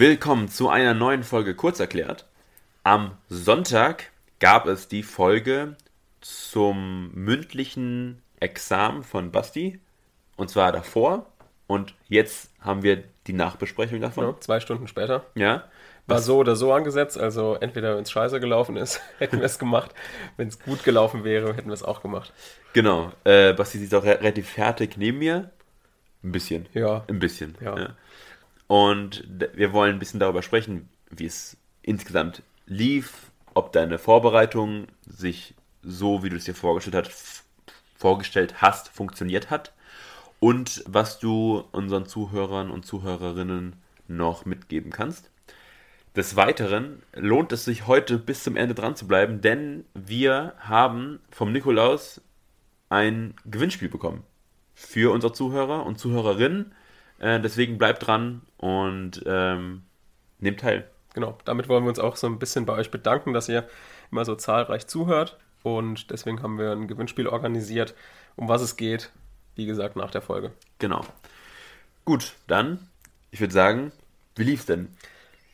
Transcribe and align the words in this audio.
Willkommen 0.00 0.48
zu 0.48 0.68
einer 0.68 0.94
neuen 0.94 1.24
Folge 1.24 1.56
Kurzerklärt. 1.56 2.24
Am 2.84 3.16
Sonntag 3.28 4.04
gab 4.38 4.66
es 4.66 4.86
die 4.86 5.02
Folge 5.02 5.74
zum 6.20 7.10
mündlichen 7.12 8.22
Examen 8.38 9.02
von 9.02 9.32
Basti. 9.32 9.80
Und 10.36 10.48
zwar 10.48 10.70
davor. 10.70 11.26
Und 11.66 11.94
jetzt 12.08 12.50
haben 12.60 12.84
wir 12.84 13.02
die 13.26 13.32
Nachbesprechung 13.32 14.00
davon. 14.00 14.26
Ja, 14.26 14.40
zwei 14.40 14.60
Stunden 14.60 14.86
später. 14.86 15.24
Ja. 15.34 15.64
War 16.06 16.18
Was- 16.18 16.24
so 16.24 16.38
oder 16.38 16.54
so 16.54 16.72
angesetzt, 16.72 17.18
also 17.18 17.56
entweder 17.56 17.96
wenn 17.96 18.02
es 18.04 18.12
scheiße 18.12 18.38
gelaufen 18.38 18.76
ist, 18.76 19.00
hätten 19.18 19.38
wir 19.38 19.44
es 19.46 19.58
gemacht. 19.58 19.92
Wenn 20.36 20.46
es 20.46 20.60
gut 20.60 20.84
gelaufen 20.84 21.24
wäre, 21.24 21.54
hätten 21.54 21.68
wir 21.68 21.74
es 21.74 21.82
auch 21.82 22.00
gemacht. 22.00 22.32
Genau. 22.74 23.10
Äh, 23.24 23.54
Basti 23.54 23.78
sitzt 23.78 23.94
auch 23.96 24.04
re 24.04 24.20
relativ 24.20 24.48
fertig 24.50 24.96
neben 24.96 25.18
mir. 25.18 25.50
Ein 26.22 26.30
bisschen. 26.32 26.66
Ja. 26.74 27.02
Ein 27.08 27.18
bisschen. 27.18 27.56
Ja. 27.60 27.94
Und 28.70 29.26
wir 29.54 29.72
wollen 29.72 29.96
ein 29.96 29.98
bisschen 29.98 30.20
darüber 30.20 30.44
sprechen, 30.44 30.88
wie 31.10 31.26
es 31.26 31.56
insgesamt 31.82 32.44
lief, 32.66 33.32
ob 33.52 33.72
deine 33.72 33.98
Vorbereitung 33.98 34.86
sich 35.04 35.54
so, 35.82 36.22
wie 36.22 36.28
du 36.28 36.36
es 36.36 36.44
dir 36.44 36.54
vorgestellt 36.54 36.94
hast, 36.94 37.08
f- 37.08 37.44
vorgestellt 37.96 38.62
hast, 38.62 38.88
funktioniert 38.88 39.50
hat 39.50 39.72
und 40.38 40.84
was 40.86 41.18
du 41.18 41.64
unseren 41.72 42.06
Zuhörern 42.06 42.70
und 42.70 42.86
Zuhörerinnen 42.86 43.74
noch 44.06 44.44
mitgeben 44.44 44.92
kannst. 44.92 45.32
Des 46.14 46.36
Weiteren 46.36 47.02
lohnt 47.12 47.50
es 47.50 47.64
sich 47.64 47.88
heute 47.88 48.18
bis 48.18 48.44
zum 48.44 48.54
Ende 48.56 48.76
dran 48.76 48.94
zu 48.94 49.08
bleiben, 49.08 49.40
denn 49.40 49.84
wir 49.94 50.54
haben 50.60 51.18
vom 51.32 51.50
Nikolaus 51.50 52.20
ein 52.88 53.34
Gewinnspiel 53.46 53.88
bekommen 53.88 54.22
für 54.74 55.12
unsere 55.12 55.32
Zuhörer 55.32 55.84
und 55.84 55.98
Zuhörerinnen. 55.98 56.72
Äh, 57.20 57.40
deswegen 57.40 57.78
bleibt 57.78 58.06
dran 58.06 58.42
und 58.56 59.22
ähm, 59.26 59.82
nehmt 60.38 60.60
teil. 60.60 60.88
Genau, 61.14 61.38
damit 61.44 61.68
wollen 61.68 61.84
wir 61.84 61.88
uns 61.88 61.98
auch 61.98 62.16
so 62.16 62.26
ein 62.26 62.38
bisschen 62.38 62.66
bei 62.66 62.74
euch 62.74 62.90
bedanken, 62.90 63.32
dass 63.32 63.48
ihr 63.48 63.68
immer 64.10 64.24
so 64.24 64.34
zahlreich 64.34 64.86
zuhört. 64.86 65.38
Und 65.62 66.10
deswegen 66.10 66.42
haben 66.42 66.58
wir 66.58 66.72
ein 66.72 66.88
Gewinnspiel 66.88 67.26
organisiert, 67.26 67.94
um 68.36 68.48
was 68.48 68.62
es 68.62 68.76
geht, 68.76 69.10
wie 69.54 69.66
gesagt, 69.66 69.96
nach 69.96 70.10
der 70.10 70.22
Folge. 70.22 70.52
Genau. 70.78 71.04
Gut, 72.04 72.34
dann, 72.46 72.88
ich 73.30 73.40
würde 73.40 73.52
sagen, 73.52 73.92
wie 74.36 74.44
lief's 74.44 74.66
denn? 74.66 74.88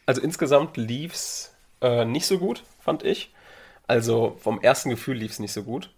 Also 0.04 0.20
insgesamt 0.20 0.76
lief 0.76 1.14
es 1.14 1.54
äh, 1.80 2.04
nicht 2.04 2.26
so 2.26 2.38
gut, 2.38 2.62
fand 2.78 3.02
ich. 3.02 3.34
Also 3.88 4.36
vom 4.40 4.60
ersten 4.60 4.90
Gefühl 4.90 5.16
lief 5.16 5.32
es 5.32 5.38
nicht 5.40 5.52
so 5.52 5.64
gut. 5.64 5.90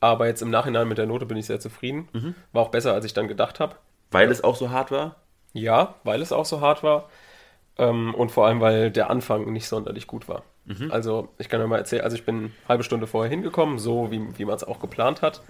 Aber 0.00 0.26
jetzt 0.26 0.40
im 0.40 0.50
Nachhinein 0.50 0.88
mit 0.88 0.96
der 0.96 1.06
Note 1.06 1.26
bin 1.26 1.36
ich 1.36 1.44
sehr 1.46 1.60
zufrieden. 1.60 2.08
War 2.52 2.62
auch 2.62 2.70
besser, 2.70 2.94
als 2.94 3.04
ich 3.04 3.12
dann 3.12 3.28
gedacht 3.28 3.60
habe. 3.60 3.76
Weil 4.10 4.30
es 4.30 4.42
auch 4.42 4.56
so 4.56 4.70
hart 4.70 4.90
war? 4.90 5.16
Ja, 5.52 5.94
weil 6.04 6.22
es 6.22 6.32
auch 6.32 6.44
so 6.44 6.60
hart 6.60 6.82
war. 6.82 7.08
Ähm, 7.78 8.14
und 8.14 8.30
vor 8.30 8.46
allem, 8.46 8.60
weil 8.60 8.90
der 8.90 9.10
Anfang 9.10 9.52
nicht 9.52 9.68
sonderlich 9.68 10.06
gut 10.06 10.28
war. 10.28 10.42
Also, 10.90 11.28
ich 11.38 11.48
kann 11.48 11.60
ja 11.60 11.66
mal 11.66 11.78
erzählen, 11.78 12.04
also 12.04 12.16
ich 12.16 12.24
bin 12.24 12.36
eine 12.36 12.50
halbe 12.68 12.84
Stunde 12.84 13.06
vorher 13.06 13.30
hingekommen, 13.30 13.78
so 13.78 14.10
wie, 14.10 14.38
wie 14.38 14.44
man 14.44 14.54
es 14.54 14.64
auch 14.64 14.80
geplant 14.80 15.22
hat. 15.22 15.42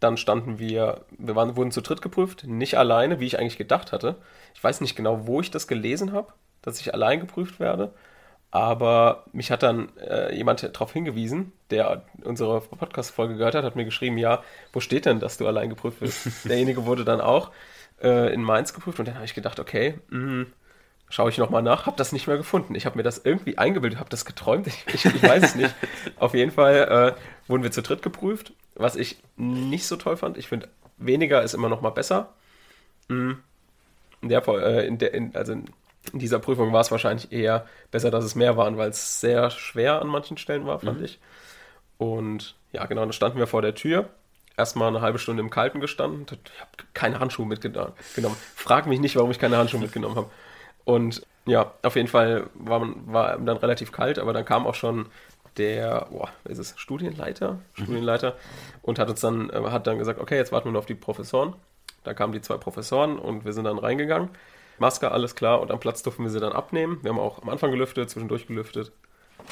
Dann 0.00 0.16
standen 0.16 0.58
wir, 0.58 1.06
wir 1.18 1.34
waren, 1.36 1.56
wurden 1.56 1.70
zu 1.72 1.80
dritt 1.80 2.02
geprüft, 2.02 2.44
nicht 2.44 2.76
alleine, 2.76 3.18
wie 3.18 3.26
ich 3.26 3.38
eigentlich 3.38 3.56
gedacht 3.58 3.92
hatte. 3.92 4.16
Ich 4.54 4.62
weiß 4.62 4.80
nicht 4.82 4.94
genau, 4.94 5.26
wo 5.26 5.40
ich 5.40 5.50
das 5.50 5.66
gelesen 5.68 6.12
habe, 6.12 6.32
dass 6.62 6.80
ich 6.80 6.92
allein 6.92 7.20
geprüft 7.20 7.58
werde. 7.60 7.92
Aber 8.50 9.24
mich 9.32 9.50
hat 9.50 9.62
dann 9.62 9.88
äh, 9.98 10.34
jemand 10.34 10.62
darauf 10.62 10.92
hingewiesen, 10.92 11.52
der 11.70 12.02
unsere 12.22 12.60
Podcast-Folge 12.60 13.36
gehört 13.36 13.54
hat, 13.54 13.64
hat 13.64 13.76
mir 13.76 13.84
geschrieben, 13.84 14.18
ja, 14.18 14.42
wo 14.72 14.80
steht 14.80 15.04
denn, 15.04 15.20
dass 15.20 15.36
du 15.36 15.46
allein 15.46 15.68
geprüft 15.68 16.00
wirst? 16.00 16.44
Derjenige 16.48 16.86
wurde 16.86 17.04
dann 17.04 17.20
auch 17.20 17.50
äh, 18.02 18.32
in 18.32 18.42
Mainz 18.42 18.72
geprüft 18.72 18.98
und 18.98 19.08
dann 19.08 19.16
habe 19.16 19.24
ich 19.24 19.34
gedacht, 19.34 19.60
okay, 19.60 19.98
mh, 20.10 20.46
schaue 21.08 21.30
ich 21.30 21.38
nochmal 21.38 21.62
nach, 21.62 21.86
habe 21.86 21.96
das 21.96 22.12
nicht 22.12 22.26
mehr 22.26 22.36
gefunden. 22.36 22.74
Ich 22.74 22.86
habe 22.86 22.96
mir 22.96 23.02
das 23.02 23.18
irgendwie 23.18 23.58
eingebildet, 23.58 23.98
habe 23.98 24.10
das 24.10 24.24
geträumt, 24.24 24.66
ich, 24.66 24.84
ich, 24.92 25.04
ich 25.04 25.22
weiß 25.22 25.42
es 25.42 25.54
nicht. 25.54 25.74
Auf 26.18 26.34
jeden 26.34 26.50
Fall 26.50 27.14
äh, 27.16 27.50
wurden 27.50 27.62
wir 27.62 27.70
zu 27.72 27.82
dritt 27.82 28.02
geprüft, 28.02 28.52
was 28.74 28.96
ich 28.96 29.18
nicht 29.36 29.86
so 29.86 29.96
toll 29.96 30.16
fand. 30.16 30.36
Ich 30.36 30.48
finde, 30.48 30.68
weniger 30.98 31.42
ist 31.42 31.54
immer 31.54 31.68
noch 31.68 31.80
mal 31.80 31.90
besser. 31.90 32.32
Mm. 33.08 33.32
In 34.22 34.28
der, 34.28 34.46
äh, 34.48 34.86
in 34.86 34.98
der, 34.98 35.14
in, 35.14 35.36
also 35.36 35.56
in 36.12 36.18
dieser 36.18 36.38
Prüfung 36.38 36.72
war 36.72 36.80
es 36.80 36.90
wahrscheinlich 36.90 37.32
eher 37.32 37.66
besser, 37.90 38.10
dass 38.10 38.24
es 38.24 38.34
mehr 38.34 38.56
waren, 38.56 38.76
weil 38.76 38.90
es 38.90 39.20
sehr 39.20 39.50
schwer 39.50 40.00
an 40.00 40.08
manchen 40.08 40.36
Stellen 40.36 40.66
war, 40.66 40.78
fand 40.80 41.00
ich. 41.02 41.18
Und 41.98 42.54
ja, 42.72 42.84
genau, 42.86 43.02
dann 43.02 43.12
standen 43.12 43.38
wir 43.38 43.46
vor 43.46 43.62
der 43.62 43.74
Tür. 43.74 44.10
Erstmal 44.56 44.88
eine 44.88 45.00
halbe 45.02 45.18
Stunde 45.18 45.42
im 45.42 45.50
Kalten 45.50 45.80
gestanden. 45.80 46.26
Ich 46.30 46.60
habe 46.60 46.70
keine 46.94 47.20
Handschuhe 47.20 47.46
mitgenommen. 47.46 47.92
Frag 48.54 48.86
mich 48.86 49.00
nicht, 49.00 49.16
warum 49.16 49.30
ich 49.30 49.38
keine 49.38 49.58
Handschuhe 49.58 49.80
mitgenommen 49.80 50.16
habe. 50.16 50.30
Und 50.84 51.26
ja, 51.46 51.72
auf 51.82 51.96
jeden 51.96 52.08
Fall 52.08 52.48
war, 52.54 52.80
man, 52.80 53.12
war 53.12 53.38
dann 53.38 53.56
relativ 53.56 53.92
kalt, 53.92 54.18
aber 54.18 54.32
dann 54.32 54.44
kam 54.44 54.66
auch 54.66 54.74
schon 54.74 55.06
der, 55.56 56.06
boah, 56.10 56.28
ist 56.44 56.58
es, 56.58 56.74
Studienleiter, 56.76 57.58
Studienleiter 57.74 58.36
und 58.82 58.98
hat 58.98 59.08
uns 59.08 59.20
dann, 59.20 59.50
äh, 59.50 59.62
hat 59.70 59.86
dann 59.86 59.98
gesagt, 59.98 60.20
okay, 60.20 60.36
jetzt 60.36 60.52
warten 60.52 60.68
wir 60.68 60.72
nur 60.72 60.80
auf 60.80 60.86
die 60.86 60.94
Professoren. 60.94 61.54
Da 62.04 62.14
kamen 62.14 62.32
die 62.32 62.40
zwei 62.40 62.56
Professoren 62.56 63.18
und 63.18 63.44
wir 63.44 63.52
sind 63.52 63.64
dann 63.64 63.78
reingegangen. 63.78 64.30
Maske, 64.78 65.10
alles 65.10 65.34
klar, 65.34 65.60
und 65.60 65.70
am 65.70 65.80
Platz 65.80 66.02
durften 66.02 66.22
wir 66.22 66.30
sie 66.30 66.40
dann 66.40 66.52
abnehmen. 66.52 66.98
Wir 67.02 67.10
haben 67.10 67.18
auch 67.18 67.42
am 67.42 67.48
Anfang 67.48 67.70
gelüftet, 67.70 68.10
zwischendurch 68.10 68.46
gelüftet 68.46 68.92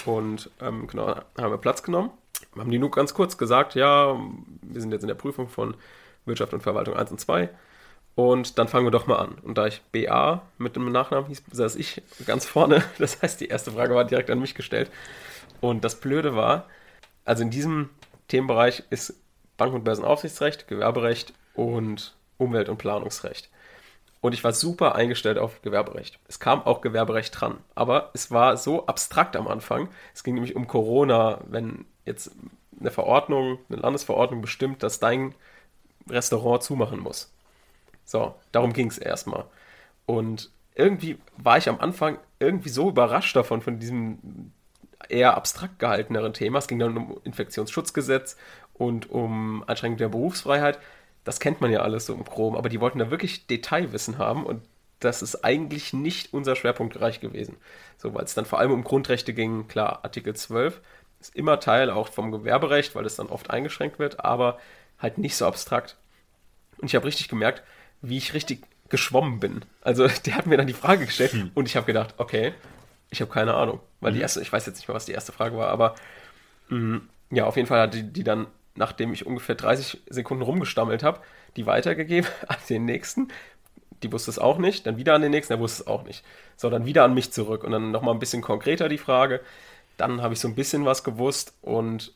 und 0.04 0.50
ähm, 0.60 0.86
genau, 0.86 1.14
haben 1.38 1.50
wir 1.50 1.58
Platz 1.58 1.82
genommen. 1.82 2.10
Haben 2.56 2.70
die 2.70 2.78
nur 2.78 2.90
ganz 2.90 3.14
kurz 3.14 3.38
gesagt, 3.38 3.74
ja, 3.74 4.18
wir 4.62 4.80
sind 4.80 4.92
jetzt 4.92 5.02
in 5.02 5.08
der 5.08 5.14
Prüfung 5.14 5.48
von 5.48 5.74
Wirtschaft 6.26 6.52
und 6.52 6.62
Verwaltung 6.62 6.94
1 6.94 7.10
und 7.10 7.20
2 7.20 7.48
und 8.14 8.58
dann 8.58 8.68
fangen 8.68 8.86
wir 8.86 8.90
doch 8.90 9.06
mal 9.06 9.16
an. 9.16 9.36
Und 9.42 9.58
da 9.58 9.66
ich 9.66 9.82
BA 9.92 10.42
mit 10.58 10.76
dem 10.76 10.90
Nachnamen 10.90 11.26
hieß, 11.26 11.42
saß 11.50 11.76
ich 11.76 12.02
ganz 12.26 12.46
vorne. 12.46 12.84
Das 12.98 13.20
heißt, 13.22 13.40
die 13.40 13.48
erste 13.48 13.72
Frage 13.72 13.94
war 13.94 14.04
direkt 14.04 14.30
an 14.30 14.40
mich 14.40 14.54
gestellt. 14.54 14.90
Und 15.60 15.84
das 15.84 16.00
Blöde 16.00 16.36
war, 16.36 16.66
also 17.24 17.42
in 17.42 17.50
diesem 17.50 17.90
Themenbereich 18.28 18.84
ist 18.90 19.14
Bank- 19.56 19.74
und 19.74 19.84
Börsenaufsichtsrecht, 19.84 20.68
Gewerberecht 20.68 21.32
und 21.54 22.14
Umwelt- 22.38 22.68
und 22.68 22.78
Planungsrecht. 22.78 23.48
Und 24.24 24.32
ich 24.32 24.42
war 24.42 24.54
super 24.54 24.94
eingestellt 24.94 25.36
auf 25.36 25.60
Gewerberecht. 25.60 26.18
Es 26.28 26.40
kam 26.40 26.62
auch 26.62 26.80
Gewerberecht 26.80 27.38
dran. 27.38 27.58
Aber 27.74 28.10
es 28.14 28.30
war 28.30 28.56
so 28.56 28.86
abstrakt 28.86 29.36
am 29.36 29.46
Anfang. 29.46 29.90
Es 30.14 30.24
ging 30.24 30.32
nämlich 30.32 30.56
um 30.56 30.66
Corona, 30.66 31.42
wenn 31.46 31.84
jetzt 32.06 32.30
eine 32.80 32.90
Verordnung, 32.90 33.58
eine 33.68 33.82
Landesverordnung 33.82 34.40
bestimmt, 34.40 34.82
dass 34.82 34.98
dein 34.98 35.34
Restaurant 36.08 36.62
zumachen 36.62 37.00
muss. 37.00 37.34
So, 38.06 38.34
darum 38.50 38.72
ging 38.72 38.88
es 38.88 38.96
erstmal. 38.96 39.44
Und 40.06 40.50
irgendwie 40.74 41.18
war 41.36 41.58
ich 41.58 41.68
am 41.68 41.78
Anfang 41.78 42.16
irgendwie 42.38 42.70
so 42.70 42.88
überrascht 42.88 43.36
davon, 43.36 43.60
von 43.60 43.78
diesem 43.78 44.52
eher 45.06 45.36
abstrakt 45.36 45.78
gehalteneren 45.78 46.32
Thema. 46.32 46.60
Es 46.60 46.66
ging 46.68 46.78
dann 46.78 46.96
um 46.96 47.20
Infektionsschutzgesetz 47.24 48.38
und 48.72 49.10
um 49.10 49.64
Einschränkung 49.66 49.98
der 49.98 50.08
Berufsfreiheit. 50.08 50.78
Das 51.24 51.40
kennt 51.40 51.60
man 51.60 51.72
ja 51.72 51.80
alles 51.80 52.06
so 52.06 52.14
im 52.14 52.24
Chrom, 52.24 52.54
aber 52.54 52.68
die 52.68 52.80
wollten 52.80 52.98
da 52.98 53.10
wirklich 53.10 53.46
Detailwissen 53.46 54.18
haben 54.18 54.44
und 54.44 54.62
das 55.00 55.22
ist 55.22 55.44
eigentlich 55.44 55.92
nicht 55.92 56.32
unser 56.32 56.56
Schwerpunktbereich 56.56 57.20
gewesen. 57.20 57.56
So, 57.98 58.14
weil 58.14 58.24
es 58.24 58.34
dann 58.34 58.44
vor 58.44 58.58
allem 58.58 58.72
um 58.72 58.84
Grundrechte 58.84 59.34
ging, 59.34 59.68
klar, 59.68 60.00
Artikel 60.02 60.34
12 60.34 60.80
ist 61.20 61.34
immer 61.34 61.60
Teil 61.60 61.90
auch 61.90 62.08
vom 62.08 62.30
Gewerberecht, 62.30 62.94
weil 62.94 63.06
es 63.06 63.16
dann 63.16 63.28
oft 63.28 63.50
eingeschränkt 63.50 63.98
wird, 63.98 64.24
aber 64.24 64.58
halt 64.98 65.18
nicht 65.18 65.36
so 65.36 65.46
abstrakt. 65.46 65.96
Und 66.78 66.86
ich 66.86 66.94
habe 66.94 67.06
richtig 67.06 67.28
gemerkt, 67.28 67.62
wie 68.02 68.18
ich 68.18 68.34
richtig 68.34 68.66
geschwommen 68.88 69.40
bin. 69.40 69.64
Also 69.80 70.06
der 70.26 70.36
hat 70.36 70.46
mir 70.46 70.56
dann 70.56 70.66
die 70.66 70.72
Frage 70.72 71.06
gestellt 71.06 71.34
und 71.54 71.66
ich 71.66 71.76
habe 71.76 71.86
gedacht, 71.86 72.14
okay, 72.18 72.52
ich 73.10 73.20
habe 73.20 73.32
keine 73.32 73.54
Ahnung. 73.54 73.80
Weil 74.00 74.12
die 74.12 74.20
erste, 74.20 74.40
ich 74.40 74.52
weiß 74.52 74.66
jetzt 74.66 74.76
nicht 74.76 74.88
mehr, 74.88 74.94
was 74.94 75.06
die 75.06 75.12
erste 75.12 75.32
Frage 75.32 75.56
war, 75.56 75.68
aber 75.68 75.94
mh, 76.68 77.00
ja, 77.30 77.46
auf 77.46 77.56
jeden 77.56 77.68
Fall 77.68 77.80
hat 77.80 77.94
die, 77.94 78.02
die 78.02 78.24
dann, 78.24 78.46
nachdem 78.74 79.12
ich 79.12 79.26
ungefähr 79.26 79.54
30 79.54 80.02
Sekunden 80.08 80.42
rumgestammelt 80.42 81.02
habe, 81.02 81.20
die 81.56 81.66
weitergegeben 81.66 82.28
an 82.48 82.56
den 82.68 82.84
nächsten. 82.84 83.28
Die 84.02 84.12
wusste 84.12 84.30
es 84.30 84.38
auch 84.38 84.58
nicht, 84.58 84.86
dann 84.86 84.98
wieder 84.98 85.14
an 85.14 85.22
den 85.22 85.30
nächsten, 85.30 85.52
der 85.52 85.60
wusste 85.60 85.82
es 85.82 85.86
auch 85.86 86.04
nicht. 86.04 86.24
So, 86.56 86.68
dann 86.68 86.84
wieder 86.84 87.04
an 87.04 87.14
mich 87.14 87.32
zurück 87.32 87.64
und 87.64 87.70
dann 87.72 87.90
nochmal 87.90 88.14
ein 88.14 88.20
bisschen 88.20 88.43
konkreter 88.43 88.88
die 88.88 88.99
Frage. 88.99 89.40
Dann 89.96 90.20
habe 90.20 90.34
ich 90.34 90.40
so 90.40 90.49
ein 90.49 90.54
bisschen 90.54 90.84
was 90.84 91.04
gewusst 91.04 91.54
und 91.62 92.12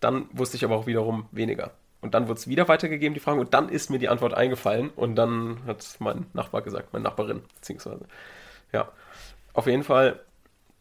dann 0.00 0.28
wusste 0.32 0.56
ich 0.56 0.64
aber 0.64 0.76
auch 0.76 0.86
wiederum 0.86 1.26
weniger. 1.30 1.72
Und 2.00 2.14
dann 2.14 2.28
wurde 2.28 2.38
es 2.38 2.48
wieder 2.48 2.68
weitergegeben, 2.68 3.14
die 3.14 3.20
Frage, 3.20 3.40
und 3.40 3.54
dann 3.54 3.68
ist 3.68 3.90
mir 3.90 3.98
die 3.98 4.08
Antwort 4.08 4.34
eingefallen 4.34 4.90
und 4.90 5.16
dann 5.16 5.58
hat 5.66 5.84
mein 5.98 6.26
Nachbar 6.34 6.62
gesagt, 6.62 6.92
meine 6.92 7.04
Nachbarin, 7.04 7.42
beziehungsweise. 7.56 8.04
Ja, 8.72 8.88
auf 9.52 9.66
jeden 9.66 9.82
Fall, 9.82 10.20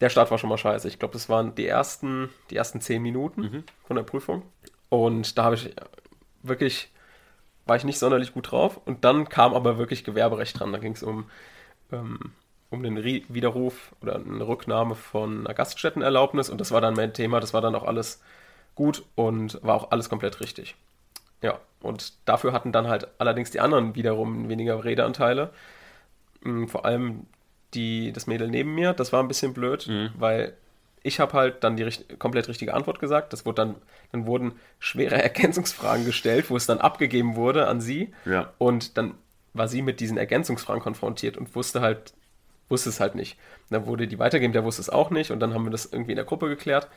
der 0.02 0.10
Start 0.10 0.30
war 0.32 0.38
schon 0.38 0.50
mal 0.50 0.58
scheiße. 0.58 0.88
Ich 0.88 1.00
glaube, 1.00 1.14
das 1.14 1.30
waren 1.30 1.56
die 1.56 1.68
ersten, 1.68 2.30
die 2.50 2.56
ersten 2.58 2.82
zehn 2.82 3.02
Minuten 3.02 3.64
von 3.86 3.96
der 3.96 4.04
Prüfung. 4.04 4.44
Und 4.90 5.38
da 5.38 5.46
habe 5.46 5.56
ich 5.56 5.74
wirklich, 6.44 6.90
war 7.66 7.76
ich 7.76 7.84
nicht 7.84 8.00
sonderlich 8.00 8.34
gut 8.34 8.52
drauf. 8.52 8.80
Und 8.86 9.06
dann 9.06 9.30
kam 9.30 9.54
aber 9.54 9.78
wirklich 9.78 10.04
Gewerberecht 10.04 10.60
dran. 10.60 10.74
Da 10.74 10.80
ging 10.80 10.94
es 10.94 11.04
um, 11.04 11.30
ähm, 11.92 12.20
um 12.70 12.84
den 12.84 12.98
Rie- 12.98 13.26
Widerruf 13.30 13.94
oder 14.02 14.16
eine 14.16 14.48
Rücknahme 14.48 14.96
von 14.96 15.46
einer 15.46 15.54
Gaststättenerlaubnis. 15.54 16.50
Und 16.50 16.62
das 16.62 16.72
war 16.72 16.82
dann 16.82 16.96
mein 16.96 17.14
Thema. 17.14 17.40
Das 17.40 17.54
war 17.54 17.62
dann 17.62 17.76
auch 17.76 17.84
alles 17.86 18.22
gut 18.76 19.04
und 19.16 19.60
war 19.64 19.76
auch 19.76 19.92
alles 19.92 20.10
komplett 20.10 20.40
richtig. 20.42 20.76
Ja, 21.42 21.60
und 21.82 22.14
dafür 22.26 22.54
hatten 22.54 22.72
dann 22.72 22.88
halt 22.88 23.08
allerdings 23.20 23.52
die 23.52 23.60
anderen 23.62 23.96
wiederum 23.96 24.50
weniger 24.50 24.84
Redeanteile. 24.84 25.52
Mm, 26.42 26.68
Vor 26.68 26.86
allem 26.86 27.26
die, 27.74 28.12
das 28.14 28.28
Mädel 28.28 28.48
neben 28.50 28.76
mir. 28.76 28.94
Das 28.94 29.14
war 29.14 29.22
ein 29.22 29.28
bisschen 29.28 29.54
blöd, 29.54 29.88
Mhm. 29.88 30.12
weil 30.18 30.54
ich 31.06 31.20
habe 31.20 31.34
halt 31.34 31.64
dann 31.64 31.78
die 31.78 31.84
richt 31.84 32.18
komplett 32.18 32.48
richtige 32.48 32.74
Antwort 32.74 33.00
gesagt. 33.00 33.32
Das 33.32 33.46
wurde 33.46 33.62
dann, 33.62 33.76
dann 34.12 34.26
wurden 34.26 34.54
schwere 34.80 35.16
Ergänzungsfragen 35.24 36.04
gestellt, 36.04 36.50
wo 36.50 36.58
es 36.58 36.66
dann 36.66 36.80
abgegeben 36.80 37.36
wurde 37.36 37.68
an 37.68 37.80
sie. 37.80 38.12
Ja. 38.26 38.54
Und 38.58 38.98
dann 38.98 39.14
war 39.54 39.68
sie 39.68 39.84
mit 39.84 40.00
diesen 40.00 40.18
Ergänzungsfragen 40.18 40.82
konfrontiert 40.82 41.38
und 41.38 41.56
wusste 41.56 41.82
halt, 41.82 42.14
wusste 42.70 42.90
es 42.90 43.00
halt 43.00 43.14
nicht. 43.14 43.38
Dann 43.70 43.86
wurde 43.86 44.08
die 44.08 44.18
weitergegeben, 44.18 44.54
der 44.54 44.64
wusste 44.64 44.82
es 44.82 44.90
auch 44.90 45.12
nicht 45.12 45.30
und 45.30 45.40
dann 45.40 45.54
haben 45.54 45.64
wir 45.64 45.72
das 45.72 45.86
irgendwie 45.86 46.14
in 46.14 46.18
der 46.18 46.26
Gruppe 46.26 46.50
geklärt. 46.50 46.90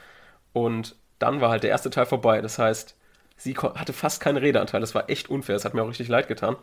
Und 0.54 0.96
dann 1.18 1.42
war 1.42 1.50
halt 1.50 1.62
der 1.62 1.70
erste 1.70 1.90
Teil 1.90 2.06
vorbei. 2.06 2.40
Das 2.40 2.58
heißt, 2.58 2.96
sie 3.36 3.54
hatte 3.56 3.92
fast 3.92 4.20
keinen 4.20 4.38
Redeanteil. 4.38 4.80
Das 4.80 4.94
war 4.94 5.10
echt 5.10 5.28
unfair. 5.28 5.54
Das 5.54 5.66
hat 5.66 5.74
mir 5.74 5.82
auch 5.82 5.88
richtig 5.88 6.08
leid 6.08 6.28
getan. 6.28 6.56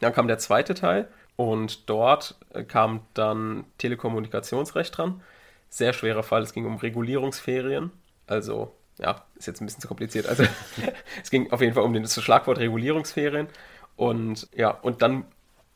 Dann 0.00 0.12
kam 0.12 0.26
der 0.26 0.38
zweite 0.38 0.74
Teil 0.74 1.06
und 1.36 1.88
dort 1.88 2.34
äh, 2.52 2.64
kam 2.64 3.02
dann 3.14 3.64
Telekommunikationsrecht 3.78 4.98
dran. 4.98 5.22
Sehr 5.70 5.92
schwerer 5.92 6.22
Fall. 6.22 6.42
Es 6.42 6.52
ging 6.52 6.66
um 6.66 6.76
Regulierungsferien. 6.76 7.90
Also, 8.26 8.74
ja, 8.98 9.22
ist 9.36 9.46
jetzt 9.46 9.60
ein 9.60 9.66
bisschen 9.66 9.80
zu 9.82 9.88
kompliziert. 9.88 10.26
Also, 10.26 10.44
es 11.22 11.30
ging 11.30 11.50
auf 11.52 11.60
jeden 11.60 11.74
Fall 11.74 11.84
um 11.84 11.92
den- 11.92 12.02
das 12.02 12.20
Schlagwort 12.22 12.58
Regulierungsferien. 12.58 13.48
Und 13.96 14.48
ja, 14.54 14.70
und 14.70 15.02
dann 15.02 15.24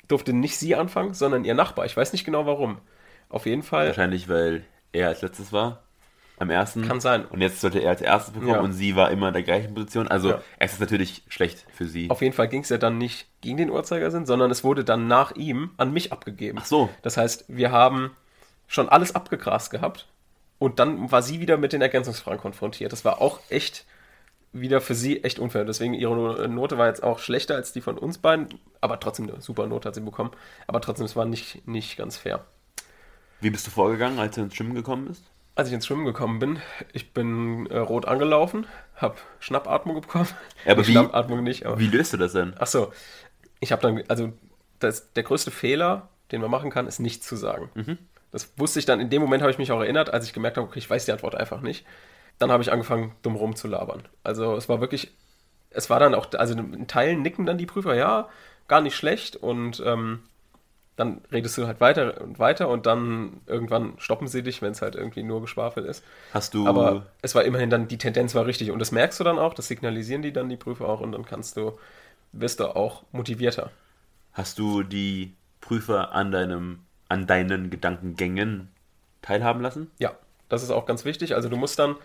durfte 0.08 0.32
nicht 0.32 0.58
sie 0.58 0.74
anfangen, 0.74 1.14
sondern 1.14 1.44
ihr 1.44 1.54
Nachbar. 1.54 1.84
Ich 1.86 1.96
weiß 1.96 2.12
nicht 2.12 2.24
genau 2.24 2.46
warum. 2.46 2.78
Auf 3.28 3.46
jeden 3.46 3.62
Fall. 3.62 3.88
Wahrscheinlich, 3.88 4.28
weil 4.28 4.64
er 4.92 5.08
als 5.08 5.22
letztes 5.22 5.52
war. 5.52 5.82
Am 6.38 6.50
ersten. 6.50 6.82
Kann 6.88 7.00
sein. 7.00 7.24
Und 7.26 7.40
jetzt 7.40 7.60
sollte 7.60 7.78
er 7.78 7.90
als 7.90 8.00
erstes 8.00 8.34
bekommen 8.34 8.50
Ja. 8.54 8.60
und 8.60 8.72
sie 8.72 8.96
war 8.96 9.10
immer 9.12 9.28
in 9.28 9.34
der 9.34 9.44
gleichen 9.44 9.74
Position. 9.74 10.08
Also 10.08 10.30
Ja. 10.30 10.42
es 10.58 10.72
ist 10.72 10.80
natürlich 10.80 11.22
schlecht 11.28 11.64
für 11.72 11.86
sie. 11.86 12.10
Auf 12.10 12.20
jeden 12.20 12.34
Fall 12.34 12.48
ging 12.48 12.62
es 12.62 12.68
ja 12.68 12.78
dann 12.78 12.98
nicht 12.98 13.28
gegen 13.42 13.58
den 13.58 13.70
Uhrzeigersinn, 13.70 14.26
sondern 14.26 14.50
es 14.50 14.64
wurde 14.64 14.82
dann 14.82 15.06
nach 15.06 15.36
ihm 15.36 15.70
an 15.76 15.92
mich 15.92 16.10
abgegeben. 16.10 16.58
Ach 16.60 16.64
so. 16.66 16.88
Das 17.02 17.16
heißt, 17.16 17.44
wir 17.48 17.70
haben 17.70 18.10
schon 18.72 18.88
alles 18.88 19.14
abgegrast 19.14 19.70
gehabt 19.70 20.06
und 20.58 20.78
dann 20.78 21.10
war 21.12 21.22
sie 21.22 21.40
wieder 21.40 21.56
mit 21.58 21.72
den 21.72 21.82
Ergänzungsfragen 21.82 22.40
konfrontiert. 22.40 22.92
Das 22.92 23.04
war 23.04 23.20
auch 23.20 23.40
echt 23.50 23.84
wieder 24.54 24.80
für 24.80 24.94
sie 24.94 25.24
echt 25.24 25.38
unfair. 25.38 25.64
Deswegen 25.64 25.94
ihre 25.94 26.14
No- 26.14 26.46
Note 26.46 26.78
war 26.78 26.86
jetzt 26.86 27.02
auch 27.02 27.18
schlechter 27.18 27.54
als 27.54 27.72
die 27.72 27.80
von 27.80 27.98
uns 27.98 28.18
beiden, 28.18 28.48
aber 28.80 28.98
trotzdem 29.00 29.28
eine 29.30 29.40
super 29.40 29.66
Note 29.66 29.88
hat 29.88 29.94
sie 29.94 30.00
bekommen. 30.00 30.30
Aber 30.66 30.80
trotzdem, 30.80 31.06
es 31.06 31.16
war 31.16 31.24
nicht, 31.24 31.66
nicht 31.66 31.96
ganz 31.96 32.16
fair. 32.16 32.44
Wie 33.40 33.50
bist 33.50 33.66
du 33.66 33.70
vorgegangen, 33.70 34.18
als 34.18 34.34
du 34.36 34.42
ins 34.42 34.54
Schwimmen 34.54 34.74
gekommen 34.74 35.06
bist? 35.06 35.24
Als 35.54 35.68
ich 35.68 35.74
ins 35.74 35.86
Schwimmen 35.86 36.04
gekommen 36.06 36.38
bin, 36.38 36.60
ich 36.94 37.12
bin 37.12 37.66
äh, 37.66 37.78
rot 37.78 38.06
angelaufen, 38.06 38.66
habe 38.96 39.16
Schnappatmung 39.40 40.00
bekommen. 40.00 40.28
Ja, 40.64 40.72
aber 40.72 40.82
wie- 40.86 40.92
Schnappatmung 40.92 41.42
nicht, 41.42 41.66
aber 41.66 41.78
Wie 41.78 41.88
löst 41.88 42.12
du 42.12 42.16
das 42.16 42.32
denn? 42.32 42.54
Ach 42.58 42.66
so. 42.66 42.92
Ich 43.60 43.70
habe 43.72 43.82
dann, 43.82 44.02
also 44.08 44.32
das, 44.78 45.12
der 45.12 45.22
größte 45.24 45.50
Fehler, 45.50 46.08
den 46.30 46.40
man 46.40 46.50
machen 46.50 46.70
kann, 46.70 46.86
ist 46.86 47.00
nichts 47.00 47.26
zu 47.26 47.36
sagen. 47.36 47.70
Das 48.32 48.52
wusste 48.56 48.78
ich 48.78 48.86
dann, 48.86 49.00
in 49.00 49.10
dem 49.10 49.22
Moment 49.22 49.42
habe 49.42 49.52
ich 49.52 49.58
mich 49.58 49.72
auch 49.72 49.80
erinnert, 49.80 50.12
als 50.12 50.26
ich 50.26 50.32
gemerkt 50.32 50.56
habe, 50.56 50.66
okay, 50.66 50.78
ich 50.78 50.88
weiß 50.88 51.04
die 51.04 51.12
Antwort 51.12 51.34
einfach 51.34 51.60
nicht. 51.60 51.84
Dann 52.38 52.50
habe 52.50 52.62
ich 52.62 52.72
angefangen, 52.72 53.14
dumm 53.22 53.36
rumzulabern. 53.36 54.08
Also 54.24 54.56
es 54.56 54.68
war 54.68 54.80
wirklich, 54.80 55.12
es 55.70 55.90
war 55.90 56.00
dann 56.00 56.14
auch, 56.14 56.32
also 56.32 56.54
in 56.54 56.86
Teilen 56.86 57.22
nicken 57.22 57.46
dann 57.46 57.58
die 57.58 57.66
Prüfer, 57.66 57.94
ja, 57.94 58.28
gar 58.68 58.80
nicht 58.80 58.96
schlecht 58.96 59.36
und 59.36 59.82
ähm, 59.84 60.20
dann 60.96 61.22
redest 61.30 61.56
du 61.56 61.66
halt 61.66 61.80
weiter 61.80 62.20
und 62.20 62.38
weiter 62.38 62.68
und 62.68 62.86
dann 62.86 63.40
irgendwann 63.46 63.94
stoppen 63.98 64.28
sie 64.28 64.42
dich, 64.42 64.60
wenn 64.62 64.72
es 64.72 64.82
halt 64.82 64.94
irgendwie 64.94 65.22
nur 65.22 65.40
Geschwafel 65.40 65.84
ist. 65.84 66.04
Hast 66.32 66.54
du. 66.54 66.66
Aber 66.66 67.06
es 67.22 67.34
war 67.34 67.44
immerhin 67.44 67.70
dann, 67.70 67.88
die 67.88 67.98
Tendenz 67.98 68.34
war 68.34 68.46
richtig 68.46 68.70
und 68.70 68.78
das 68.78 68.92
merkst 68.92 69.18
du 69.18 69.24
dann 69.24 69.38
auch, 69.38 69.54
das 69.54 69.68
signalisieren 69.68 70.22
die 70.22 70.32
dann 70.32 70.48
die 70.48 70.56
Prüfer 70.56 70.88
auch 70.88 71.00
und 71.00 71.12
dann 71.12 71.24
kannst 71.24 71.56
du, 71.56 71.78
wirst 72.32 72.60
du 72.60 72.76
auch 72.76 73.04
motivierter. 73.12 73.70
Hast 74.32 74.58
du 74.58 74.82
die 74.82 75.34
Prüfer 75.60 76.12
an 76.12 76.30
deinem, 76.30 76.80
an 77.12 77.26
deinen 77.26 77.70
Gedankengängen 77.70 78.68
teilhaben 79.20 79.60
lassen? 79.60 79.90
Ja, 79.98 80.16
das 80.48 80.62
ist 80.62 80.70
auch 80.70 80.86
ganz 80.86 81.04
wichtig. 81.04 81.34
Also 81.34 81.48
du 81.48 81.56
musst 81.56 81.78
dann 81.78 81.96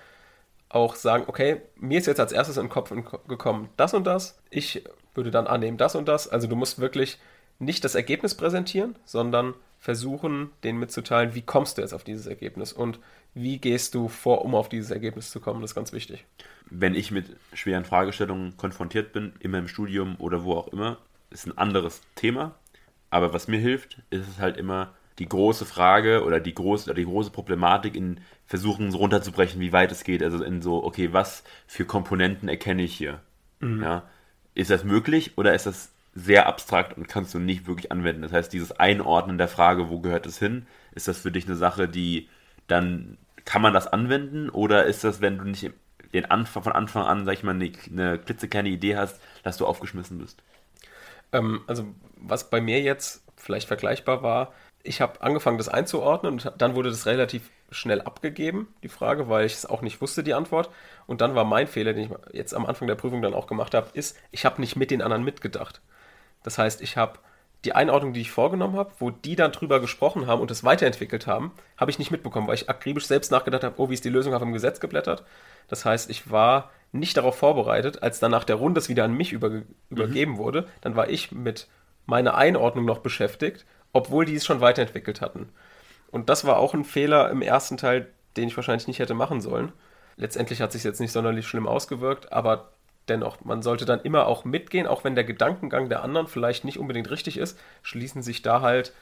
auch 0.70 0.96
sagen, 0.96 1.24
okay, 1.28 1.62
mir 1.78 1.98
ist 1.98 2.08
jetzt 2.08 2.20
als 2.20 2.34
erstes 2.34 2.58
in 2.58 2.64
den 2.64 2.70
Kopf 2.70 2.94
gekommen, 3.28 3.70
das 3.78 3.94
und 3.94 4.06
das. 4.06 4.38
Ich 4.50 4.84
würde 5.16 5.32
dann 5.32 5.48
annehmen, 5.48 5.78
das 5.78 5.96
und 5.96 6.08
das. 6.08 6.28
Also 6.28 6.48
du 6.48 6.56
musst 6.56 6.80
wirklich 6.80 7.20
nicht 7.58 7.86
das 7.86 7.96
Ergebnis 7.96 8.36
präsentieren, 8.36 8.96
sondern 9.06 9.54
versuchen, 9.80 10.52
denen 10.64 10.80
mitzuteilen, 10.80 11.36
wie 11.36 11.42
kommst 11.42 11.78
du 11.78 11.82
jetzt 11.82 11.94
auf 11.94 12.04
dieses 12.04 12.28
Ergebnis 12.28 12.74
und 12.74 13.00
wie 13.34 13.60
gehst 13.60 13.96
du 13.96 14.10
vor, 14.10 14.44
um 14.44 14.56
auf 14.56 14.68
dieses 14.68 14.92
Ergebnis 14.92 15.32
zu 15.32 15.40
kommen. 15.40 15.62
Das 15.62 15.72
ist 15.72 15.76
ganz 15.76 15.94
wichtig. 15.94 16.26
Wenn 16.70 16.96
ich 16.96 17.12
mit 17.12 17.38
schweren 17.54 17.86
Fragestellungen 17.86 18.58
konfrontiert 18.58 19.14
bin, 19.14 19.34
immer 19.40 19.60
im 19.60 19.68
Studium 19.68 20.16
oder 20.20 20.44
wo 20.44 20.54
auch 20.54 20.68
immer, 20.68 20.98
ist 21.30 21.48
ein 21.48 21.58
anderes 21.58 22.02
Thema. 22.16 22.56
Aber 23.10 23.34
was 23.34 23.48
mir 23.48 23.60
hilft, 23.60 24.02
ist 24.10 24.28
es 24.28 24.40
halt 24.40 24.58
immer 24.58 24.94
die 25.20 25.28
große 25.28 25.66
Frage 25.66 26.24
oder 26.24 26.40
die 26.40 26.54
große, 26.54 26.86
oder 26.86 26.96
die 26.96 27.06
große 27.06 27.32
Problematik 27.32 27.96
in 27.96 28.20
versuchen 28.46 28.92
so 28.92 29.00
runterzubrechen, 29.00 29.60
wie 29.60 29.74
weit 29.74 29.92
es 29.92 30.04
geht. 30.04 30.24
Also 30.24 30.44
in 30.44 30.62
so, 30.62 30.84
okay, 30.84 31.12
was 31.14 31.44
für 31.66 31.86
Komponenten 31.86 32.50
erkenne 32.50 32.84
ich 32.84 32.96
hier? 32.96 33.22
Ja, 33.82 34.04
ist 34.54 34.70
das 34.70 34.84
möglich 34.84 35.38
oder 35.38 35.54
ist 35.54 35.66
das 35.66 35.92
sehr 36.14 36.48
abstrakt 36.48 36.98
und 36.98 37.08
kannst 37.08 37.34
du 37.34 37.40
nicht 37.40 37.68
wirklich 37.68 37.92
anwenden? 37.92 38.22
Das 38.24 38.32
heißt, 38.32 38.54
dieses 38.54 38.72
Einordnen 38.72 39.38
der 39.38 39.48
Frage, 39.48 39.90
wo 39.90 40.00
gehört 40.00 40.26
es 40.26 40.40
hin, 40.40 40.66
ist 40.94 41.08
das 41.08 41.20
für 41.20 41.32
dich 41.32 41.46
eine 41.46 41.56
Sache, 41.56 41.88
die 41.88 42.30
dann 42.68 43.18
kann 43.46 43.62
man 43.62 43.74
das 43.74 43.88
anwenden 43.88 44.50
oder 44.50 44.86
ist 44.86 45.04
das, 45.04 45.22
wenn 45.22 45.38
du 45.38 45.46
nicht 45.46 45.72
den 46.14 46.26
Anfang 46.26 46.64
von 46.64 46.74
Anfang 46.74 47.04
an, 47.04 47.26
sag 47.26 47.34
ich 47.34 47.44
mal, 47.44 47.56
eine, 47.56 47.72
eine 47.92 48.20
klitzekleine 48.20 48.70
Idee 48.70 48.98
hast, 48.98 49.22
dass 49.44 49.58
du 49.58 49.66
aufgeschmissen 49.66 50.18
bist? 50.18 50.42
Ähm, 51.32 51.62
also 51.68 51.86
was 52.16 52.50
bei 52.50 52.62
mir 52.62 52.82
jetzt 52.82 53.24
vielleicht 53.36 53.68
vergleichbar 53.68 54.24
war, 54.24 54.54
ich 54.88 55.02
habe 55.02 55.22
angefangen, 55.22 55.58
das 55.58 55.70
einzuordnen 55.70 56.34
und 56.34 56.52
dann 56.58 56.76
wurde 56.76 56.90
das 56.90 57.06
relativ 57.06 57.50
schnell 57.70 58.02
abgegeben, 58.02 58.74
die 58.84 58.90
Frage, 58.90 59.30
weil 59.30 59.46
ich 59.46 59.54
es 59.54 59.66
auch 59.66 59.82
nicht 59.82 60.02
wusste, 60.02 60.24
die 60.24 60.34
Antwort. 60.34 60.70
Und 61.06 61.22
dann 61.22 61.36
war 61.36 61.44
mein 61.44 61.68
Fehler, 61.68 61.94
den 61.94 62.06
ich 62.06 62.34
jetzt 62.34 62.54
am 62.54 62.66
Anfang 62.66 62.88
der 62.88 62.96
Prüfung 62.96 63.22
dann 63.22 63.34
auch 63.34 63.48
gemacht 63.48 63.74
habe, 63.74 63.90
ist, 63.94 64.18
ich 64.32 64.46
habe 64.46 64.62
nicht 64.62 64.76
mit 64.76 64.90
den 64.90 65.02
anderen 65.02 65.24
mitgedacht. 65.24 65.82
Das 66.44 66.58
heißt, 66.58 66.82
ich 66.82 66.96
habe 66.96 67.20
die 67.66 67.74
Einordnung, 67.74 68.14
die 68.14 68.22
ich 68.22 68.32
vorgenommen 68.32 68.78
habe, 68.78 68.92
wo 69.00 69.10
die 69.10 69.36
dann 69.36 69.52
drüber 69.52 69.80
gesprochen 69.80 70.28
haben 70.28 70.42
und 70.42 70.52
es 70.52 70.64
weiterentwickelt 70.64 71.28
haben, 71.28 71.52
habe 71.76 71.92
ich 71.92 72.00
nicht 72.00 72.12
mitbekommen, 72.12 72.48
weil 72.48 72.56
ich 72.56 72.70
akribisch 72.70 73.08
selbst 73.08 73.32
nachgedacht 73.32 73.64
habe, 73.64 73.76
oh, 73.82 73.90
wie 73.90 73.96
ist 73.96 74.06
die 74.06 74.10
Lösung, 74.10 74.34
habe 74.34 74.46
im 74.46 74.54
Gesetz 74.54 74.80
geblättert. 74.80 75.24
Das 75.68 75.84
heißt, 75.84 76.10
ich 76.10 76.32
war 76.32 76.72
nicht 76.92 77.18
darauf 77.18 77.38
vorbereitet, 77.38 78.04
als 78.04 78.20
dann 78.20 78.32
nach 78.32 78.46
der 78.46 78.56
Runde 78.56 78.80
es 78.80 78.90
wieder 78.90 79.04
an 79.04 79.14
mich 79.14 79.34
über, 79.34 79.64
übergeben 79.90 80.38
wurde, 80.38 80.68
dann 80.82 80.96
war 80.96 81.10
ich 81.10 81.32
mit 81.32 81.68
meiner 82.06 82.36
Einordnung 82.36 82.86
noch 82.86 83.00
beschäftigt, 83.00 83.66
obwohl 83.98 84.26
die 84.26 84.36
es 84.36 84.46
schon 84.46 84.62
weiterentwickelt 84.62 85.22
hatten. 85.22 85.50
Und 86.12 86.30
das 86.30 86.46
war 86.46 86.58
auch 86.58 86.76
ein 86.76 86.86
Fehler 86.86 87.32
im 87.32 87.42
ersten 87.42 87.78
Teil, 87.78 88.08
den 88.38 88.48
ich 88.48 88.56
wahrscheinlich 88.56 88.88
nicht 88.88 89.00
hätte 89.00 89.16
machen 89.16 89.42
sollen. 89.42 89.74
Letztendlich 90.18 90.62
hat 90.62 90.72
sich 90.72 90.84
jetzt 90.84 91.00
nicht 91.00 91.12
sonderlich 91.12 91.48
schlimm 91.48 91.68
ausgewirkt, 91.68 92.32
aber 92.32 92.70
dennoch, 93.08 93.44
man 93.44 93.64
sollte 93.64 93.86
dann 93.86 94.02
immer 94.02 94.28
auch 94.28 94.46
mitgehen, 94.46 94.86
auch 94.86 95.04
wenn 95.04 95.16
der 95.16 95.24
Gedankengang 95.24 95.90
der 95.90 96.04
anderen 96.04 96.28
vielleicht 96.28 96.64
nicht 96.64 96.78
unbedingt 96.78 97.10
richtig 97.10 97.38
ist, 97.38 97.60
schließen 97.82 98.22
sich 98.22 98.44
da 98.44 98.62
halt 98.62 98.94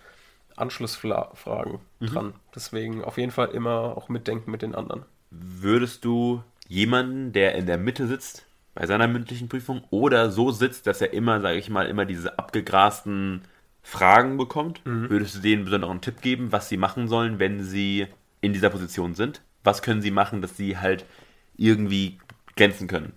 Anschlussfragen 0.55 1.79
dran. 1.99 2.33
Deswegen 2.55 3.03
auf 3.03 3.17
jeden 3.17 3.31
Fall 3.31 3.49
immer 3.49 3.97
auch 3.97 4.07
mitdenken 4.07 4.49
mit 4.49 4.61
den 4.61 4.75
anderen. 4.75 5.03
Würdest 5.29 6.05
du 6.05 6.41
jemanden, 6.69 7.33
der 7.33 7.55
in 7.55 7.65
der 7.65 7.77
Mitte 7.77 8.07
sitzt, 8.07 8.45
bei 8.73 8.85
seiner 8.85 9.07
mündlichen 9.07 9.49
Prüfung 9.49 9.83
oder 9.89 10.31
so 10.31 10.51
sitzt, 10.51 10.87
dass 10.87 11.01
er 11.01 11.13
immer, 11.13 11.41
sage 11.41 11.57
ich 11.57 11.69
mal, 11.69 11.87
immer 11.87 12.05
diese 12.05 12.39
abgegrasten 12.39 13.41
Fragen 13.87 14.35
bekommt, 14.37 14.81
würdest 14.83 15.35
du 15.35 15.39
denen 15.41 15.57
einen 15.57 15.65
besonderen 15.65 16.01
Tipp 16.01 16.19
geben, 16.21 16.51
was 16.51 16.69
sie 16.69 16.77
machen 16.77 17.07
sollen, 17.07 17.37
wenn 17.37 17.63
sie 17.63 18.07
in 18.41 18.51
dieser 18.51 18.71
Position 18.71 19.13
sind? 19.13 19.41
Was 19.63 19.83
können 19.83 20.01
sie 20.01 20.09
machen, 20.09 20.41
dass 20.41 20.57
sie 20.57 20.79
halt 20.79 21.05
irgendwie 21.55 22.17
glänzen 22.55 22.87
können? 22.87 23.13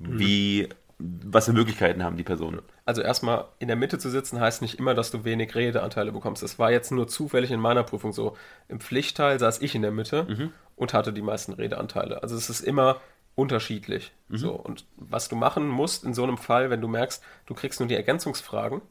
Wie, 0.00 0.68
was 0.98 1.46
für 1.46 1.52
Möglichkeiten 1.52 2.02
haben 2.02 2.16
die 2.16 2.24
Personen? 2.24 2.62
Also 2.84 3.00
erstmal 3.00 3.44
in 3.60 3.68
der 3.68 3.76
Mitte 3.76 4.00
zu 4.00 4.10
sitzen 4.10 4.40
heißt 4.40 4.60
nicht 4.60 4.80
immer, 4.80 4.94
dass 4.94 5.12
du 5.12 5.22
wenig 5.22 5.54
Redeanteile 5.54 6.10
bekommst. 6.10 6.42
Das 6.42 6.58
war 6.58 6.72
jetzt 6.72 6.90
nur 6.90 7.06
zufällig 7.06 7.52
in 7.52 7.60
meiner 7.60 7.84
Prüfung 7.84 8.12
so. 8.12 8.36
Im 8.66 8.80
Pflichtteil 8.80 9.38
saß 9.38 9.62
ich 9.62 9.76
in 9.76 9.82
der 9.82 9.92
Mitte 9.92 10.50
und 10.74 10.94
hatte 10.94 11.12
die 11.12 11.22
meisten 11.22 11.52
Redeanteile. 11.52 12.24
Also 12.24 12.34
es 12.34 12.50
ist 12.50 12.60
immer 12.60 13.00
unterschiedlich. 13.36 14.12
So 14.30 14.50
und 14.52 14.84
was 14.96 15.28
du 15.28 15.36
machen 15.36 15.68
musst 15.68 16.02
in 16.02 16.12
so 16.12 16.24
einem 16.24 16.38
Fall, 16.38 16.70
wenn 16.70 16.80
du 16.80 16.88
merkst, 16.88 17.22
du 17.46 17.54
kriegst 17.54 17.78
nur 17.78 17.88
die 17.88 17.94
Ergänzungsfragen, 17.94 18.82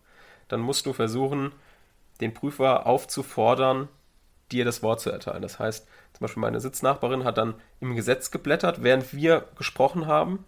dann 0.47 0.59
musst 0.59 0.85
du 0.85 0.93
versuchen, 0.93 1.51
den 2.21 2.33
Prüfer 2.33 2.85
aufzufordern, 2.85 3.87
dir 4.51 4.65
das 4.65 4.81
Wort 4.81 5.01
zu 5.01 5.09
erteilen. 5.11 5.41
Das 5.41 5.59
heißt, 5.59 5.87
zum 6.13 6.19
Beispiel 6.19 6.41
meine 6.41 6.59
Sitznachbarin 6.59 7.23
hat 7.23 7.37
dann 7.37 7.55
im 7.79 7.95
Gesetz 7.95 8.31
geblättert, 8.31 8.83
während 8.83 9.13
wir 9.13 9.47
gesprochen 9.57 10.07
haben 10.07 10.45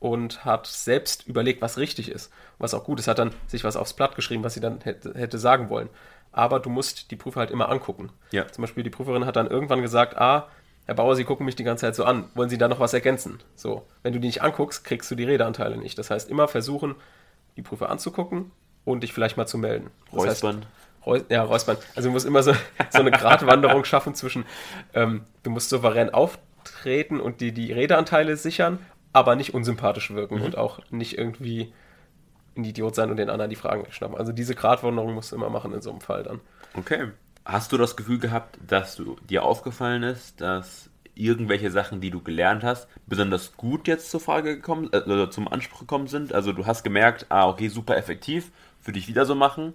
und 0.00 0.44
hat 0.44 0.66
selbst 0.66 1.26
überlegt, 1.26 1.62
was 1.62 1.78
richtig 1.78 2.10
ist. 2.10 2.32
Was 2.58 2.74
auch 2.74 2.84
gut 2.84 3.00
ist, 3.00 3.08
hat 3.08 3.18
dann 3.18 3.34
sich 3.46 3.64
was 3.64 3.76
aufs 3.76 3.94
Blatt 3.94 4.16
geschrieben, 4.16 4.44
was 4.44 4.54
sie 4.54 4.60
dann 4.60 4.80
hätte, 4.82 5.14
hätte 5.14 5.38
sagen 5.38 5.70
wollen. 5.70 5.88
Aber 6.30 6.60
du 6.60 6.68
musst 6.68 7.10
die 7.10 7.16
Prüfer 7.16 7.40
halt 7.40 7.50
immer 7.50 7.68
angucken. 7.68 8.10
Ja. 8.30 8.46
Zum 8.48 8.62
Beispiel 8.62 8.84
die 8.84 8.90
Prüferin 8.90 9.24
hat 9.24 9.36
dann 9.36 9.48
irgendwann 9.48 9.82
gesagt, 9.82 10.16
ah, 10.16 10.48
Herr 10.84 10.94
Bauer, 10.94 11.16
Sie 11.16 11.24
gucken 11.24 11.44
mich 11.44 11.56
die 11.56 11.64
ganze 11.64 11.82
Zeit 11.82 11.94
so 11.94 12.04
an. 12.04 12.30
Wollen 12.34 12.48
Sie 12.48 12.56
da 12.56 12.66
noch 12.66 12.80
was 12.80 12.94
ergänzen? 12.94 13.40
So, 13.54 13.86
wenn 14.02 14.14
du 14.14 14.20
die 14.20 14.26
nicht 14.26 14.42
anguckst, 14.42 14.84
kriegst 14.84 15.10
du 15.10 15.14
die 15.16 15.24
Redeanteile 15.24 15.76
nicht. 15.76 15.98
Das 15.98 16.10
heißt, 16.10 16.30
immer 16.30 16.48
versuchen, 16.48 16.94
die 17.56 17.62
Prüfer 17.62 17.90
anzugucken 17.90 18.52
und 18.90 19.02
dich 19.02 19.12
vielleicht 19.12 19.36
mal 19.36 19.46
zu 19.46 19.58
melden. 19.58 19.90
Das 20.12 20.26
heißt, 20.26 20.44
Räuspern? 20.44 20.66
Reus, 21.06 21.22
ja, 21.28 21.42
Räuspern. 21.42 21.76
Also 21.94 22.08
du 22.08 22.12
musst 22.12 22.26
immer 22.26 22.42
so, 22.42 22.52
so 22.90 22.98
eine 22.98 23.10
Gratwanderung 23.10 23.84
schaffen 23.84 24.14
zwischen, 24.14 24.44
ähm, 24.94 25.22
du 25.42 25.50
musst 25.50 25.70
souverän 25.70 26.10
auftreten 26.10 27.20
und 27.20 27.40
die, 27.40 27.52
die 27.52 27.72
Redeanteile 27.72 28.36
sichern, 28.36 28.78
aber 29.12 29.36
nicht 29.36 29.54
unsympathisch 29.54 30.10
wirken 30.12 30.36
mhm. 30.36 30.42
und 30.42 30.58
auch 30.58 30.80
nicht 30.90 31.16
irgendwie 31.16 31.72
ein 32.56 32.64
Idiot 32.64 32.94
sein 32.94 33.10
und 33.10 33.16
den 33.16 33.30
anderen 33.30 33.50
die 33.50 33.56
Fragen 33.56 33.84
wegschnappen. 33.84 34.16
Also 34.16 34.32
diese 34.32 34.54
Gratwanderung 34.54 35.14
musst 35.14 35.32
du 35.32 35.36
immer 35.36 35.50
machen 35.50 35.72
in 35.72 35.80
so 35.80 35.90
einem 35.90 36.00
Fall 36.00 36.24
dann. 36.24 36.40
Okay. 36.74 37.08
Hast 37.44 37.72
du 37.72 37.78
das 37.78 37.96
Gefühl 37.96 38.18
gehabt, 38.18 38.58
dass 38.66 38.96
du 38.96 39.16
dir 39.28 39.42
aufgefallen 39.42 40.02
ist, 40.02 40.40
dass 40.40 40.90
irgendwelche 41.14 41.70
Sachen, 41.70 42.00
die 42.00 42.10
du 42.10 42.22
gelernt 42.22 42.62
hast, 42.62 42.88
besonders 43.06 43.56
gut 43.56 43.88
jetzt 43.88 44.10
zur 44.10 44.20
Frage 44.20 44.56
gekommen, 44.56 44.92
äh, 44.92 45.30
zum 45.30 45.48
Anspruch 45.48 45.80
gekommen 45.80 46.06
sind? 46.06 46.32
Also 46.32 46.52
du 46.52 46.66
hast 46.66 46.84
gemerkt, 46.84 47.26
ah, 47.28 47.48
okay, 47.48 47.68
super 47.68 47.96
effektiv, 47.96 48.50
würde 48.88 48.98
ich 48.98 49.06
wieder 49.06 49.24
so 49.24 49.36
machen. 49.36 49.74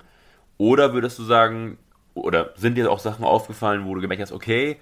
Oder 0.58 0.93
würdest 0.93 1.17
du 1.17 1.24
sagen, 1.24 1.77
oder 2.13 2.53
sind 2.58 2.75
dir 2.75 2.91
auch 2.91 3.00
Sachen 3.00 3.24
aufgefallen, 3.24 3.86
wo 3.86 3.96
du 3.96 4.01
gemerkt 4.01 4.22
hast, 4.22 4.34
okay, 4.34 4.79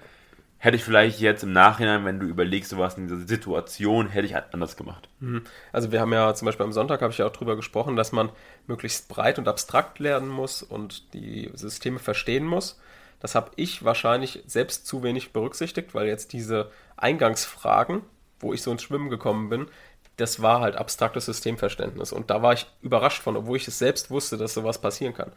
hätte 0.58 0.76
ich 0.76 0.84
vielleicht 0.84 1.20
jetzt 1.20 1.42
im 1.42 1.52
Nachhinein, 1.52 2.04
wenn 2.04 2.20
du 2.20 2.26
überlegst, 2.26 2.72
du 2.72 2.78
warst 2.78 2.96
in 2.96 3.08
dieser 3.08 3.26
Situation, 3.26 4.08
hätte 4.08 4.26
ich 4.26 4.36
anders 4.36 4.76
gemacht. 4.76 5.08
Mhm. 5.20 5.42
Also 5.72 5.90
wir 5.90 6.00
haben 6.00 6.12
ja 6.12 6.34
zum 6.34 6.46
Beispiel 6.46 6.64
am 6.64 6.72
Sonntag, 6.72 7.02
habe 7.02 7.12
ich 7.12 7.18
ja 7.18 7.26
auch 7.26 7.32
darüber 7.32 7.56
gesprochen, 7.56 7.96
dass 7.96 8.12
man 8.12 8.30
möglichst 8.66 9.08
breit 9.08 9.38
und 9.38 9.48
abstrakt 9.48 9.98
lernen 9.98 10.28
muss 10.28 10.62
und 10.62 11.14
die 11.14 11.50
Systeme 11.54 11.98
verstehen 11.98 12.46
muss. 12.46 12.80
Das 13.18 13.34
habe 13.34 13.50
ich 13.56 13.84
wahrscheinlich 13.84 14.42
selbst 14.46 14.86
zu 14.86 15.02
wenig 15.02 15.32
berücksichtigt, 15.32 15.94
weil 15.94 16.06
jetzt 16.06 16.32
diese 16.32 16.70
Eingangsfragen, 16.96 18.02
wo 18.38 18.52
ich 18.52 18.62
so 18.62 18.70
ins 18.70 18.82
Schwimmen 18.82 19.10
gekommen 19.10 19.48
bin, 19.48 19.66
das 20.16 20.42
war 20.42 20.60
halt 20.60 20.76
abstraktes 20.76 21.26
Systemverständnis. 21.26 22.12
Und 22.12 22.30
da 22.30 22.42
war 22.42 22.52
ich 22.52 22.66
überrascht 22.82 23.22
von, 23.22 23.36
obwohl 23.36 23.56
ich 23.56 23.68
es 23.68 23.78
selbst 23.78 24.10
wusste, 24.10 24.36
dass 24.36 24.54
sowas 24.54 24.80
passieren 24.80 25.14
kann. 25.14 25.32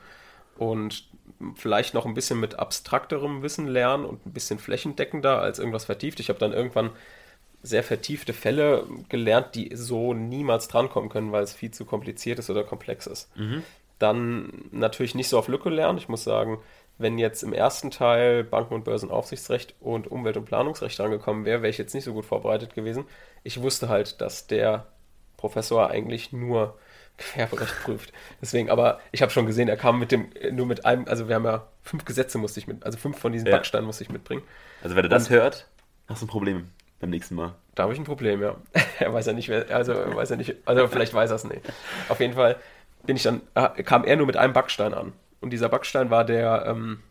Und 0.58 1.08
vielleicht 1.55 1.94
noch 1.94 2.05
ein 2.05 2.13
bisschen 2.13 2.39
mit 2.39 2.60
abstrakterem 2.60 3.41
Wissen 3.41 3.67
lernen 3.67 4.05
und 4.05 4.25
ein 4.25 4.34
bisschen 4.34 4.60
flächendeckender 4.60 5.41
als 5.41 5.60
irgendwas 5.60 5.86
vertieft. 5.86 6.20
Ich 6.20 6.29
habe 6.29 6.39
dann 6.39 6.53
irgendwann 6.53 6.91
sehr 7.62 7.84
vertiefte 7.84 8.34
Fälle 8.34 8.86
gelernt, 9.10 9.55
die 9.55 9.75
so 9.75 10.13
niemals 10.13 10.67
drankommen 10.67 11.10
können, 11.10 11.32
weil 11.32 11.44
es 11.44 11.53
viel 11.53 11.72
zu 11.72 11.84
kompliziert 11.86 12.39
ist 12.39 12.50
oder 12.50 12.63
komplex 12.63 13.08
ist. 13.08 13.36
Mhm. 13.36 13.63
Dann 13.98 14.65
natürlich 14.72 15.15
nicht 15.15 15.29
so 15.29 15.39
auf 15.39 15.48
Lücke 15.48 15.70
lernen. 15.70 15.98
Ich 15.98 16.10
muss 16.10 16.24
sagen, 16.24 16.60
wenn 16.98 17.18
jetzt 17.18 17.44
im 17.44 17.54
ersten 17.54 17.92
Teil 17.92 18.44
Banken- 18.44 18.74
und 18.74 18.86
Börsenaufsichtsrecht 18.86 19.75
und 19.80 20.08
Umwelt- 20.08 20.38
und 20.38 20.46
Planungsrecht 20.46 21.00
angekommen 21.02 21.46
wäre, 21.46 21.62
wäre 21.62 21.70
ich 21.70 21.78
jetzt 21.78 21.94
nicht 21.94 22.06
so 22.06 22.14
gut 22.14 22.25
vorbereitet 22.25 22.74
gewesen. 22.74 23.06
Ich 23.44 23.62
wusste 23.62 23.90
halt, 23.90 24.22
dass 24.22 24.48
der 24.48 24.86
Professor 25.38 25.90
eigentlich 25.90 26.32
nur 26.32 26.78
Gewerberecht 27.18 27.84
prüft. 27.84 28.14
Deswegen, 28.42 28.70
aber 28.70 29.00
ich 29.12 29.22
habe 29.22 29.32
schon 29.32 29.46
gesehen, 29.46 29.70
er 29.70 29.78
kam 29.78 30.00
mit 30.00 30.12
dem, 30.12 30.30
nur 30.52 30.66
mit 30.66 30.86
einem, 30.86 31.08
also 31.08 31.30
wir 31.30 31.36
haben 31.36 31.46
ja 31.46 31.66
fünf 31.82 32.04
Gesetze 32.04 32.38
musste 32.38 32.60
ich 32.60 32.68
mit, 32.68 32.84
also 32.86 32.98
fünf 32.98 33.18
von 33.18 33.32
diesen 33.32 33.48
ja. 33.48 33.56
Backsteinen 33.56 33.86
musste 33.86 34.04
ich 34.04 34.10
mitbringen. 34.10 34.44
Also 34.84 34.96
wenn 34.96 35.06
er 35.06 35.10
das 35.10 35.30
und, 35.30 35.36
hört, 35.36 35.68
hast 36.08 36.22
du 36.22 36.25
ein 36.25 36.30
Problem 36.30 36.70
beim 37.00 37.10
nächsten 37.10 37.36
Mal. 37.36 37.56
Da 37.75 37.84
habe 37.84 37.94
ich 37.94 38.00
ein 38.00 38.06
Problem, 38.06 38.42
ja. 38.42 38.56
er 39.00 39.14
weiß 39.14 39.28
ja 39.28 39.34
nicht, 39.34 39.48
wer, 39.48 39.70
also 39.74 39.94
weiß 39.94 40.30
ja 40.30 40.36
nicht, 40.36 40.56
also 40.66 40.88
vielleicht 40.88 41.14
weiß 41.14 41.30
er 41.30 41.36
es 41.36 41.44
nicht. 41.46 41.62
Auf 42.10 42.20
jeden 42.20 42.34
Fall 42.34 42.58
bin 43.06 43.16
ich 43.16 43.24
dann, 43.24 43.42
kam 43.86 44.04
er 44.04 44.16
nur 44.18 44.25
mit 44.25 44.36
einem 44.36 44.54
Backstein 44.54 44.94
an. 44.94 45.14
Und 45.46 45.52
dieser 45.52 45.70
Backstein 45.70 46.10
war 46.10 46.25
der 46.25 46.66
ähm, 46.66 47.04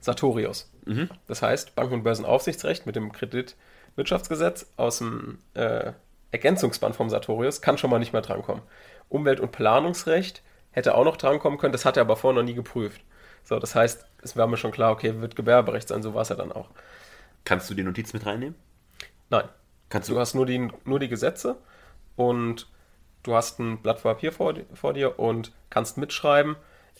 Sartorius. 0.00 0.72
Mhm. 0.86 1.10
Das 1.26 1.42
heißt, 1.42 1.74
Banken- 1.74 1.92
und 1.92 2.02
Börsenaufsichtsrecht 2.02 2.86
mit 2.86 2.96
dem 2.96 3.12
Kreditwirtschaftsgesetz 3.12 4.72
aus 4.78 5.00
dem 5.00 5.36
äh, 5.52 5.92
Ergänzungsband 6.30 6.96
vom 6.96 7.10
Sartorius 7.10 7.60
kann 7.60 7.76
schon 7.76 7.90
mal 7.90 7.98
nicht 7.98 8.14
mehr 8.14 8.22
drankommen. 8.22 8.62
Umwelt- 9.10 9.38
und 9.38 9.52
Planungsrecht 9.52 10.42
hätte 10.70 10.94
auch 10.94 11.04
noch 11.04 11.18
drankommen 11.18 11.58
können, 11.58 11.74
das 11.74 11.84
hat 11.84 11.98
er 11.98 12.04
aber 12.04 12.16
vorher 12.16 12.40
noch 12.40 12.48
nie 12.48 12.54
geprüft. 12.54 13.02
So, 13.44 13.58
das 13.58 13.74
heißt, 13.74 14.06
es 14.22 14.34
war 14.34 14.46
mir 14.46 14.56
schon 14.56 14.72
klar, 14.72 14.90
okay, 14.90 15.20
wird 15.20 15.36
Gewerberecht 15.36 15.88
sein, 15.88 16.02
so 16.02 16.14
war 16.14 16.22
es 16.22 16.30
ja 16.30 16.36
dann 16.36 16.52
auch. 16.52 16.70
Kannst 17.44 17.68
du 17.68 17.74
die 17.74 17.84
Notiz 17.84 18.14
mit 18.14 18.24
reinnehmen? 18.24 18.54
Nein. 19.28 19.44
Kannst 19.90 20.08
du? 20.08 20.14
du 20.14 20.20
hast 20.20 20.32
nur 20.32 20.46
die, 20.46 20.70
nur 20.86 20.98
die 20.98 21.08
Gesetze 21.10 21.58
und 22.16 22.66
du 23.24 23.34
hast 23.34 23.58
ein 23.58 23.82
Blatt 23.82 24.02
Papier 24.02 24.32
vor, 24.32 24.54
vor 24.72 24.94
dir 24.94 25.18
und 25.18 25.52
kannst 25.68 25.98
mitschreiben 25.98 26.56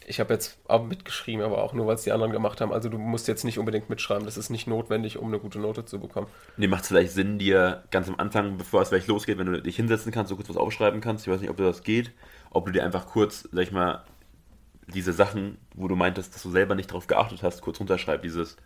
ich 0.07 0.21
habe 0.21 0.33
jetzt 0.33 0.59
auch 0.69 0.85
mitgeschrieben, 0.85 1.45
aber 1.45 1.63
auch 1.63 1.73
nur, 1.73 1.87
weil 1.87 1.95
es 1.95 2.03
die 2.03 2.13
anderen 2.13 2.33
gemacht 2.33 2.61
haben. 2.61 2.73
Also 2.73 2.89
du 2.89 2.99
musst 2.99 3.29
jetzt 3.29 3.45
nicht 3.45 3.59
unbedingt 3.59 3.91
mitschreiben. 3.91 4.25
Das 4.25 4.37
ist 4.37 4.51
nicht 4.51 4.67
notwendig, 4.67 5.19
um 5.19 5.29
eine 5.29 5.39
gute 5.39 5.59
Note 5.59 5.85
zu 5.85 6.01
bekommen. 6.01 6.27
Nee, 6.57 6.67
macht 6.67 6.83
es 6.83 6.89
vielleicht 6.89 7.13
Sinn, 7.13 7.39
dir 7.39 7.85
ganz 7.91 8.09
am 8.09 8.17
Anfang, 8.19 8.57
bevor 8.57 8.83
es 8.83 8.89
vielleicht 8.89 9.09
losgeht, 9.09 9.39
wenn 9.39 9.47
du 9.47 9.63
dich 9.63 9.77
hinsetzen 9.77 10.13
kannst, 10.13 10.31
so 10.31 10.37
kurz 10.37 10.49
was 10.49 10.57
aufschreiben 10.57 11.01
kannst. 11.01 11.27
Ich 11.27 11.33
weiß 11.33 11.41
nicht, 11.41 11.51
ob 11.51 11.57
das 11.57 11.83
geht. 11.83 12.13
Ob 12.51 12.67
du 12.67 12.73
dir 12.73 12.85
einfach 12.85 13.07
kurz, 13.07 13.49
sag 13.53 13.63
ich 13.63 13.73
mal, 13.73 14.05
diese 14.93 15.13
Sachen, 15.13 15.59
wo 15.75 15.89
du 15.89 15.97
meintest, 15.97 16.35
dass 16.35 16.43
du 16.43 16.51
selber 16.51 16.75
nicht 16.75 16.91
darauf 16.91 17.07
geachtet 17.07 17.43
hast, 17.43 17.63
kurz 17.63 17.81
runterschreibst. 17.81 18.25
Dieses, 18.25 18.57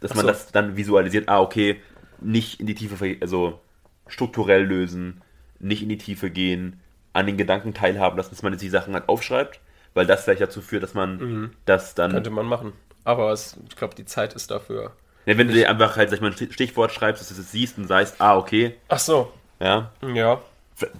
dass 0.00 0.12
Ach 0.12 0.16
man 0.16 0.26
so. 0.26 0.28
das 0.28 0.52
dann 0.52 0.76
visualisiert. 0.76 1.28
Ah, 1.28 1.40
okay, 1.40 1.80
nicht 2.20 2.60
in 2.60 2.66
die 2.66 2.74
Tiefe, 2.74 3.16
also 3.20 3.60
strukturell 4.06 4.64
lösen, 4.64 5.22
nicht 5.58 5.82
in 5.82 5.88
die 5.88 5.98
Tiefe 5.98 6.30
gehen, 6.30 6.80
an 7.12 7.26
den 7.26 7.36
Gedanken 7.36 7.72
teilhaben 7.72 8.16
lassen, 8.16 8.30
dass 8.30 8.42
man 8.42 8.52
jetzt 8.52 8.62
die 8.62 8.68
Sachen 8.68 8.94
halt 8.94 9.08
aufschreibt 9.08 9.60
weil 9.96 10.06
das 10.06 10.24
vielleicht 10.24 10.42
dazu 10.42 10.60
führt, 10.60 10.82
dass 10.82 10.94
man 10.94 11.16
mhm. 11.16 11.50
das 11.64 11.94
dann. 11.94 12.12
Könnte 12.12 12.30
man 12.30 12.46
machen. 12.46 12.72
Aber 13.04 13.32
es, 13.32 13.56
ich 13.68 13.76
glaube, 13.76 13.94
die 13.94 14.04
Zeit 14.04 14.34
ist 14.34 14.50
dafür. 14.50 14.92
Ja, 15.24 15.38
wenn 15.38 15.48
du 15.48 15.54
dir 15.54 15.70
einfach 15.70 15.96
halt, 15.96 16.10
sag 16.10 16.16
ich 16.16 16.22
mal, 16.22 16.30
ein 16.30 16.52
Stichwort 16.52 16.92
schreibst, 16.92 17.20
dass 17.20 17.34
du 17.34 17.40
es 17.40 17.50
siehst 17.50 17.78
und 17.78 17.88
sagst, 17.88 18.16
ah, 18.20 18.36
okay. 18.36 18.76
Ach 18.88 18.98
so. 18.98 19.32
Ja. 19.58 19.90
Ja. 20.14 20.40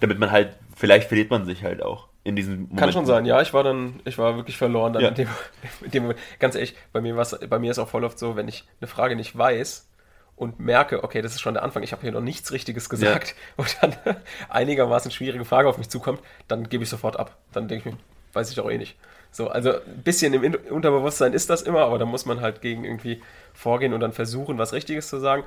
Damit 0.01 0.19
man 0.19 0.31
halt, 0.31 0.55
vielleicht 0.75 1.09
verliert 1.09 1.31
man 1.31 1.45
sich 1.45 1.63
halt 1.63 1.83
auch 1.83 2.09
in 2.25 2.35
diesem 2.35 2.63
Moment. 2.63 2.79
Kann 2.79 2.93
schon 2.93 3.07
sein, 3.07 3.25
ja, 3.27 3.41
ich 3.41 3.53
war 3.55 3.63
dann, 3.63 4.01
ich 4.05 4.19
war 4.19 4.37
wirklich 4.37 4.57
verloren 4.57 4.95
dann 4.95 5.03
ja. 5.03 5.09
in, 5.11 5.15
dem, 5.15 5.29
in 5.83 5.91
dem 5.91 6.03
Moment. 6.05 6.21
Ganz 6.39 6.55
ehrlich, 6.55 6.75
bei 6.93 7.01
mir, 7.01 7.15
bei 7.15 7.59
mir 7.59 7.71
ist 7.71 7.79
auch 7.79 7.89
voll 7.89 8.05
oft 8.05 8.19
so, 8.19 8.35
wenn 8.35 8.49
ich 8.49 8.65
eine 8.81 8.89
Frage 8.89 9.15
nicht 9.15 9.37
weiß, 9.37 9.89
und 10.37 10.61
merke, 10.61 11.03
okay, 11.03 11.23
das 11.23 11.35
ist 11.35 11.41
schon 11.41 11.55
der 11.55 11.63
Anfang, 11.63 11.83
ich 11.83 11.93
habe 11.93 12.03
hier 12.03 12.13
noch 12.13 12.21
nichts 12.21 12.53
Richtiges 12.53 12.91
gesagt 12.91 13.35
ja. 13.59 13.65
und 13.65 13.77
dann 13.81 13.95
einigermaßen 14.49 15.11
schwierige 15.11 15.45
Frage 15.45 15.69
auf 15.69 15.79
mich 15.79 15.89
zukommt, 15.89 16.21
dann 16.47 16.69
gebe 16.69 16.85
ich 16.85 16.91
sofort 16.91 17.19
ab. 17.19 17.37
Dann 17.53 17.69
denke 17.69 17.89
ich 17.89 17.95
mir, 17.95 18.01
weiß 18.37 18.51
ich 18.51 18.57
doch 18.57 18.71
eh 18.71 18.79
nicht. 18.79 18.97
So, 19.33 19.49
also 19.49 19.73
ein 19.73 20.03
bisschen 20.03 20.33
im 20.33 20.55
Unterbewusstsein 20.71 21.33
ist 21.33 21.51
das 21.51 21.63
immer, 21.63 21.81
aber 21.81 21.99
da 21.99 22.05
muss 22.05 22.25
man 22.25 22.41
halt 22.41 22.63
gegen 22.63 22.85
irgendwie 22.85 23.21
vorgehen 23.53 23.93
und 23.93 24.01
dann 24.01 24.13
versuchen, 24.13 24.57
was 24.57 24.73
Richtiges 24.73 25.09
zu 25.09 25.19
sagen. 25.19 25.43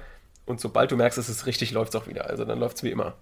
Und 0.46 0.60
sobald 0.60 0.92
du 0.92 0.98
merkst, 0.98 1.18
dass 1.18 1.30
es 1.30 1.46
richtig 1.46 1.72
läuft, 1.72 1.96
es 1.96 2.02
auch 2.02 2.08
wieder. 2.08 2.26
Also 2.26 2.46
dann 2.46 2.60
läuft 2.60 2.78
es 2.78 2.84
wie 2.84 2.92
immer. 2.92 3.14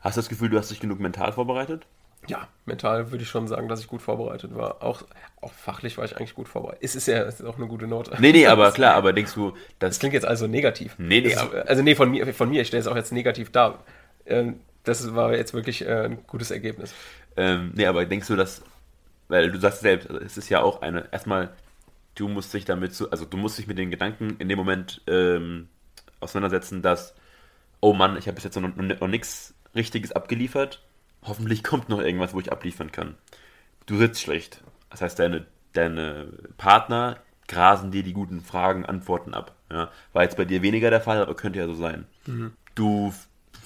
Hast 0.00 0.16
du 0.16 0.20
das 0.20 0.28
Gefühl, 0.28 0.50
du 0.50 0.58
hast 0.58 0.70
dich 0.70 0.80
genug 0.80 1.00
mental 1.00 1.32
vorbereitet? 1.32 1.86
Ja, 2.28 2.48
mental 2.64 3.10
würde 3.12 3.22
ich 3.22 3.28
schon 3.28 3.46
sagen, 3.46 3.68
dass 3.68 3.80
ich 3.80 3.86
gut 3.86 4.02
vorbereitet 4.02 4.54
war. 4.54 4.82
Auch, 4.82 5.02
auch 5.40 5.52
fachlich 5.52 5.96
war 5.96 6.04
ich 6.04 6.16
eigentlich 6.16 6.34
gut 6.34 6.48
vorbereitet. 6.48 6.82
Es 6.82 6.96
ist 6.96 7.06
ja 7.06 7.22
es 7.22 7.40
ist 7.40 7.46
auch 7.46 7.56
eine 7.56 7.66
gute 7.66 7.86
Note. 7.86 8.16
Nee, 8.18 8.32
nee, 8.32 8.46
aber 8.46 8.72
klar, 8.72 8.94
aber 8.94 9.12
denkst 9.12 9.34
du, 9.34 9.52
das. 9.78 9.90
Das 9.90 9.98
klingt 10.00 10.14
jetzt 10.14 10.26
also 10.26 10.46
negativ. 10.46 10.94
Nee, 10.98 11.20
nee. 11.20 11.34
Das, 11.34 11.52
also, 11.66 11.82
nee, 11.82 11.94
von 11.94 12.10
mir, 12.10 12.32
von 12.34 12.48
mir, 12.48 12.62
ich 12.62 12.68
stelle 12.68 12.80
es 12.80 12.86
auch 12.86 12.96
jetzt 12.96 13.12
negativ 13.12 13.50
dar. 13.50 13.84
Ähm, 14.26 14.60
das 14.82 15.14
war 15.14 15.34
jetzt 15.34 15.54
wirklich 15.54 15.86
äh, 15.86 16.04
ein 16.04 16.18
gutes 16.26 16.50
Ergebnis. 16.50 16.92
Ähm, 17.36 17.72
nee, 17.74 17.86
aber 17.86 18.04
denkst 18.06 18.28
du, 18.28 18.36
dass 18.36 18.62
weil 19.28 19.50
du 19.50 19.58
sagst 19.58 19.80
selbst, 19.80 20.08
also 20.08 20.20
es 20.20 20.36
ist 20.36 20.48
ja 20.48 20.62
auch 20.62 20.82
eine, 20.82 21.12
erstmal, 21.12 21.50
du 22.14 22.28
musst 22.28 22.52
dich 22.54 22.64
damit, 22.64 22.94
zu, 22.94 23.10
also 23.10 23.24
du 23.24 23.36
musst 23.36 23.58
dich 23.58 23.66
mit 23.66 23.78
den 23.78 23.90
Gedanken 23.90 24.36
in 24.38 24.48
dem 24.48 24.58
Moment 24.58 25.02
ähm, 25.06 25.68
auseinandersetzen, 26.20 26.82
dass, 26.82 27.14
oh 27.80 27.92
Mann, 27.92 28.16
ich 28.16 28.26
habe 28.26 28.36
bis 28.36 28.44
jetzt 28.44 28.58
noch, 28.58 28.74
noch 28.74 29.08
nichts 29.08 29.54
Richtiges 29.74 30.12
abgeliefert, 30.12 30.82
hoffentlich 31.22 31.62
kommt 31.64 31.88
noch 31.88 32.00
irgendwas, 32.00 32.34
wo 32.34 32.40
ich 32.40 32.52
abliefern 32.52 32.92
kann. 32.92 33.14
Du 33.86 33.96
sitzt 33.96 34.20
schlecht. 34.20 34.62
Das 34.90 35.00
heißt, 35.02 35.18
deine, 35.18 35.46
deine 35.72 36.28
Partner 36.56 37.18
grasen 37.48 37.90
dir 37.90 38.02
die 38.02 38.12
guten 38.12 38.40
Fragen, 38.40 38.86
Antworten 38.86 39.34
ab. 39.34 39.54
Ja? 39.70 39.90
War 40.12 40.22
jetzt 40.22 40.36
bei 40.36 40.44
dir 40.44 40.62
weniger 40.62 40.90
der 40.90 41.00
Fall, 41.00 41.20
aber 41.20 41.34
könnte 41.34 41.58
ja 41.58 41.66
so 41.66 41.74
sein. 41.74 42.06
Mhm. 42.26 42.52
Du 42.74 43.12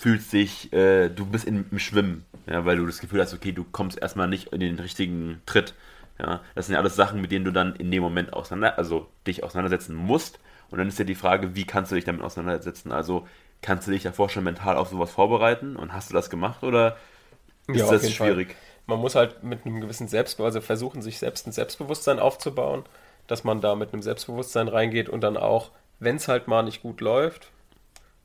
fühlst 0.01 0.33
dich, 0.33 0.73
äh, 0.73 1.11
du 1.11 1.27
bist 1.27 1.47
im 1.47 1.79
Schwimmen, 1.79 2.25
ja, 2.47 2.65
weil 2.65 2.79
du 2.79 2.87
das 2.87 3.01
Gefühl 3.01 3.21
hast, 3.21 3.35
okay, 3.35 3.53
du 3.53 3.65
kommst 3.65 4.01
erstmal 4.01 4.29
nicht 4.29 4.51
in 4.51 4.61
den 4.61 4.79
richtigen 4.79 5.43
Tritt. 5.45 5.75
Ja, 6.19 6.41
das 6.55 6.67
sind 6.67 6.73
ja 6.73 6.81
alles 6.81 6.97
Sachen, 6.97 7.21
mit 7.21 7.31
denen 7.31 7.45
du 7.45 7.51
dann 7.51 7.77
in 7.77 7.91
dem 7.91 8.03
Moment 8.03 8.33
auseinander, 8.33 8.79
also 8.79 9.09
dich 9.27 9.45
auseinandersetzen 9.45 9.95
musst. 9.95 10.39
Und 10.71 10.79
dann 10.79 10.89
ist 10.89 10.99
ja 10.99 11.05
die 11.05 11.15
Frage, 11.15 11.55
wie 11.55 11.67
kannst 11.67 11.91
du 11.91 11.97
dich 11.97 12.05
damit 12.05 12.23
auseinandersetzen? 12.23 12.93
Also 12.93 13.29
kannst 13.61 13.89
du 13.89 13.93
dich 13.93 14.03
davor 14.03 14.31
schon 14.31 14.45
mental 14.45 14.77
auf 14.77 14.89
sowas 14.89 15.11
vorbereiten 15.11 15.77
und 15.77 15.93
hast 15.93 16.09
du 16.09 16.15
das 16.15 16.31
gemacht 16.31 16.63
oder 16.63 16.97
ist 17.67 17.81
ja, 17.81 17.91
das 17.91 18.11
schwierig? 18.11 18.49
Fall. 18.49 18.57
Man 18.87 19.01
muss 19.01 19.15
halt 19.15 19.43
mit 19.43 19.67
einem 19.67 19.83
gewissen 19.83 20.09
Selbstbewusstsein, 20.09 20.61
also 20.61 20.67
versuchen, 20.67 21.03
sich 21.03 21.19
selbst 21.19 21.47
ein 21.47 21.53
Selbstbewusstsein 21.53 22.19
aufzubauen, 22.19 22.85
dass 23.27 23.45
man 23.45 23.61
da 23.61 23.75
mit 23.75 23.93
einem 23.93 24.03
Selbstbewusstsein 24.03 24.69
reingeht 24.69 25.11
und 25.11 25.21
dann 25.21 25.37
auch, 25.37 25.71
wenn 25.99 26.17
es 26.17 26.27
halt 26.27 26.49
mal 26.49 26.63
nicht 26.63 26.81
gut 26.81 27.03
läuft, 27.03 27.51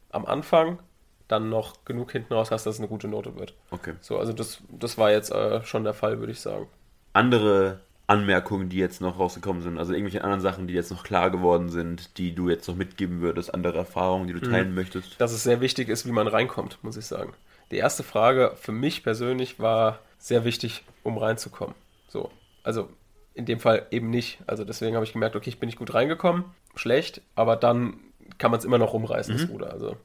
am 0.09 0.25
Anfang 0.25 0.79
dann 1.27 1.49
noch 1.49 1.85
genug 1.85 2.11
hinten 2.11 2.33
raus 2.33 2.51
hast, 2.51 2.65
dass 2.65 2.75
es 2.75 2.79
eine 2.79 2.87
gute 2.87 3.07
Note 3.07 3.35
wird. 3.35 3.53
Okay. 3.71 3.93
So, 4.01 4.17
also 4.17 4.33
das, 4.33 4.61
das 4.69 4.97
war 4.97 5.11
jetzt 5.11 5.31
äh, 5.31 5.63
schon 5.63 5.83
der 5.83 5.93
Fall, 5.93 6.19
würde 6.19 6.31
ich 6.31 6.39
sagen. 6.39 6.67
Andere 7.13 7.79
Anmerkungen, 8.07 8.69
die 8.69 8.77
jetzt 8.77 9.01
noch 9.01 9.17
rausgekommen 9.17 9.63
sind, 9.63 9.79
also 9.79 9.93
irgendwelche 9.93 10.23
anderen 10.23 10.41
Sachen, 10.41 10.67
die 10.67 10.73
jetzt 10.73 10.91
noch 10.91 11.03
klar 11.03 11.31
geworden 11.31 11.69
sind, 11.69 12.17
die 12.17 12.35
du 12.35 12.49
jetzt 12.49 12.67
noch 12.67 12.75
mitgeben 12.75 13.21
würdest, 13.21 13.53
andere 13.53 13.79
Erfahrungen, 13.79 14.27
die 14.27 14.33
du 14.33 14.41
teilen 14.41 14.69
mhm. 14.69 14.75
möchtest? 14.75 15.19
Dass 15.19 15.31
es 15.31 15.43
sehr 15.43 15.61
wichtig 15.61 15.89
ist, 15.89 16.05
wie 16.05 16.11
man 16.11 16.27
reinkommt, 16.27 16.77
muss 16.83 16.97
ich 16.97 17.05
sagen. 17.05 17.33
Die 17.71 17.77
erste 17.77 18.03
Frage 18.03 18.53
für 18.55 18.71
mich 18.71 19.03
persönlich 19.03 19.59
war 19.59 19.99
sehr 20.19 20.45
wichtig, 20.45 20.83
um 21.03 21.17
reinzukommen. 21.17 21.75
So, 22.07 22.29
also 22.63 22.89
in 23.33 23.45
dem 23.45 23.59
Fall 23.59 23.87
eben 23.89 24.11
nicht. 24.11 24.39
Also 24.45 24.63
deswegen 24.63 24.95
habe 24.95 25.05
ich 25.05 25.13
gemerkt, 25.13 25.35
okay, 25.35 25.49
ich 25.49 25.59
bin 25.59 25.67
nicht 25.67 25.79
gut 25.79 25.93
reingekommen, 25.93 26.45
schlecht, 26.75 27.21
aber 27.33 27.55
dann 27.55 27.99
kann 28.37 28.51
man 28.51 28.59
es 28.59 28.65
immer 28.65 28.77
noch 28.77 28.93
rumreißen, 28.93 29.35
mhm. 29.35 29.39
das 29.39 29.49
Ruder. 29.49 29.73
Also 29.73 29.97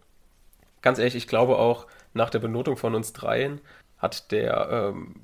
ganz 0.82 0.99
ehrlich, 0.99 1.16
ich 1.16 1.28
glaube 1.28 1.58
auch, 1.58 1.87
nach 2.14 2.30
der 2.30 2.38
Benotung 2.38 2.76
von 2.76 2.94
uns 2.94 3.12
dreien 3.12 3.60
hat 3.99 4.32
der, 4.32 4.68
ähm, 4.70 5.16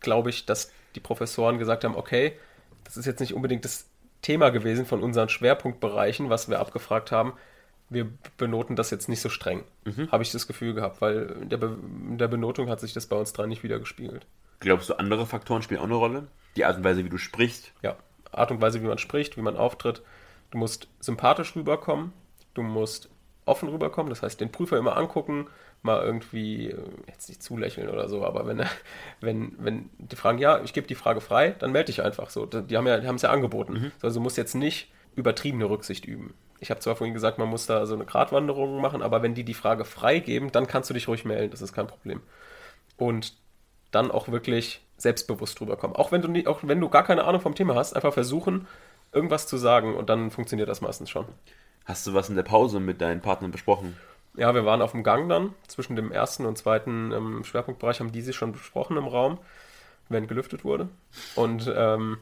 glaube 0.00 0.30
ich, 0.30 0.46
dass 0.46 0.72
die 0.94 1.00
Professoren 1.00 1.58
gesagt 1.58 1.84
haben, 1.84 1.96
okay, 1.96 2.36
das 2.84 2.96
ist 2.96 3.06
jetzt 3.06 3.20
nicht 3.20 3.34
unbedingt 3.34 3.64
das 3.64 3.88
Thema 4.22 4.50
gewesen 4.50 4.86
von 4.86 5.02
unseren 5.02 5.28
Schwerpunktbereichen, 5.28 6.28
was 6.30 6.48
wir 6.48 6.58
abgefragt 6.58 7.12
haben. 7.12 7.34
Wir 7.90 8.08
benoten 8.36 8.76
das 8.76 8.90
jetzt 8.90 9.08
nicht 9.08 9.20
so 9.20 9.28
streng, 9.28 9.64
mhm. 9.84 10.10
habe 10.10 10.22
ich 10.22 10.32
das 10.32 10.46
Gefühl 10.46 10.74
gehabt, 10.74 11.00
weil 11.00 11.36
in 11.40 11.48
der, 11.48 11.56
Be 11.56 11.78
in 12.10 12.18
der 12.18 12.28
Benotung 12.28 12.68
hat 12.68 12.80
sich 12.80 12.92
das 12.92 13.06
bei 13.06 13.16
uns 13.16 13.32
drei 13.32 13.46
nicht 13.46 13.62
wieder 13.62 13.78
gespiegelt. 13.78 14.26
Glaubst 14.60 14.90
du, 14.90 14.94
andere 14.98 15.24
Faktoren 15.24 15.62
spielen 15.62 15.80
auch 15.80 15.84
eine 15.84 15.94
Rolle? 15.94 16.26
Die 16.56 16.64
Art 16.64 16.76
und 16.76 16.84
Weise, 16.84 17.04
wie 17.04 17.08
du 17.08 17.18
sprichst? 17.18 17.72
Ja, 17.82 17.96
Art 18.32 18.50
und 18.50 18.60
Weise, 18.60 18.82
wie 18.82 18.86
man 18.86 18.98
spricht, 18.98 19.36
wie 19.36 19.42
man 19.42 19.56
auftritt. 19.56 20.02
Du 20.50 20.58
musst 20.58 20.88
sympathisch 21.00 21.54
rüberkommen, 21.54 22.12
du 22.54 22.62
musst 22.62 23.08
offen 23.48 23.68
rüberkommen, 23.68 24.10
das 24.10 24.22
heißt 24.22 24.40
den 24.40 24.52
Prüfer 24.52 24.78
immer 24.78 24.96
angucken, 24.96 25.46
mal 25.82 26.02
irgendwie, 26.02 26.70
äh, 26.70 26.76
jetzt 27.06 27.28
nicht 27.28 27.42
zulächeln 27.42 27.88
oder 27.88 28.08
so, 28.08 28.24
aber 28.24 28.46
wenn, 28.46 28.62
wenn, 29.20 29.52
wenn 29.58 29.90
die 29.98 30.16
fragen, 30.16 30.38
ja, 30.38 30.60
ich 30.62 30.72
gebe 30.72 30.86
die 30.86 30.94
Frage 30.94 31.20
frei, 31.20 31.54
dann 31.58 31.72
melde 31.72 31.86
dich 31.86 32.02
einfach 32.02 32.30
so. 32.30 32.46
Die 32.46 32.76
haben 32.76 32.86
ja, 32.86 32.96
es 32.96 33.22
ja 33.22 33.30
angeboten. 33.30 33.72
Mhm. 33.72 33.92
Also 34.02 34.20
du 34.20 34.22
musst 34.22 34.36
jetzt 34.36 34.54
nicht 34.54 34.90
übertriebene 35.16 35.68
Rücksicht 35.68 36.04
üben. 36.04 36.34
Ich 36.60 36.70
habe 36.70 36.80
zwar 36.80 36.96
vorhin 36.96 37.14
gesagt, 37.14 37.38
man 37.38 37.48
muss 37.48 37.66
da 37.66 37.86
so 37.86 37.94
eine 37.94 38.04
Gratwanderung 38.04 38.80
machen, 38.80 39.02
aber 39.02 39.22
wenn 39.22 39.34
die 39.34 39.44
die 39.44 39.54
Frage 39.54 39.84
freigeben, 39.84 40.50
dann 40.50 40.66
kannst 40.66 40.90
du 40.90 40.94
dich 40.94 41.06
ruhig 41.08 41.24
melden, 41.24 41.50
das 41.50 41.62
ist 41.62 41.72
kein 41.72 41.86
Problem. 41.86 42.20
Und 42.96 43.34
dann 43.90 44.10
auch 44.10 44.28
wirklich 44.28 44.80
selbstbewusst 44.96 45.60
rüberkommen. 45.60 45.96
Auch 45.96 46.12
wenn 46.12 46.22
du, 46.22 46.28
nie, 46.28 46.46
auch 46.46 46.60
wenn 46.62 46.80
du 46.80 46.88
gar 46.88 47.04
keine 47.04 47.24
Ahnung 47.24 47.40
vom 47.40 47.54
Thema 47.54 47.74
hast, 47.76 47.94
einfach 47.94 48.12
versuchen, 48.12 48.66
irgendwas 49.12 49.46
zu 49.46 49.56
sagen 49.56 49.94
und 49.94 50.10
dann 50.10 50.30
funktioniert 50.30 50.68
das 50.68 50.80
meistens 50.80 51.10
schon. 51.10 51.26
Hast 51.88 52.06
du 52.06 52.12
was 52.12 52.28
in 52.28 52.36
der 52.36 52.42
Pause 52.42 52.80
mit 52.80 53.00
deinen 53.00 53.22
Partnern 53.22 53.50
besprochen? 53.50 53.96
Ja, 54.36 54.54
wir 54.54 54.66
waren 54.66 54.82
auf 54.82 54.92
dem 54.92 55.02
Gang 55.02 55.26
dann. 55.30 55.54
Zwischen 55.68 55.96
dem 55.96 56.12
ersten 56.12 56.44
und 56.44 56.58
zweiten 56.58 57.12
ähm, 57.12 57.44
Schwerpunktbereich 57.44 58.00
haben 58.00 58.12
die 58.12 58.20
sich 58.20 58.36
schon 58.36 58.52
besprochen 58.52 58.98
im 58.98 59.06
Raum, 59.06 59.38
wenn 60.10 60.26
gelüftet 60.26 60.64
wurde. 60.64 60.90
Und 61.34 61.72
ähm, 61.74 62.18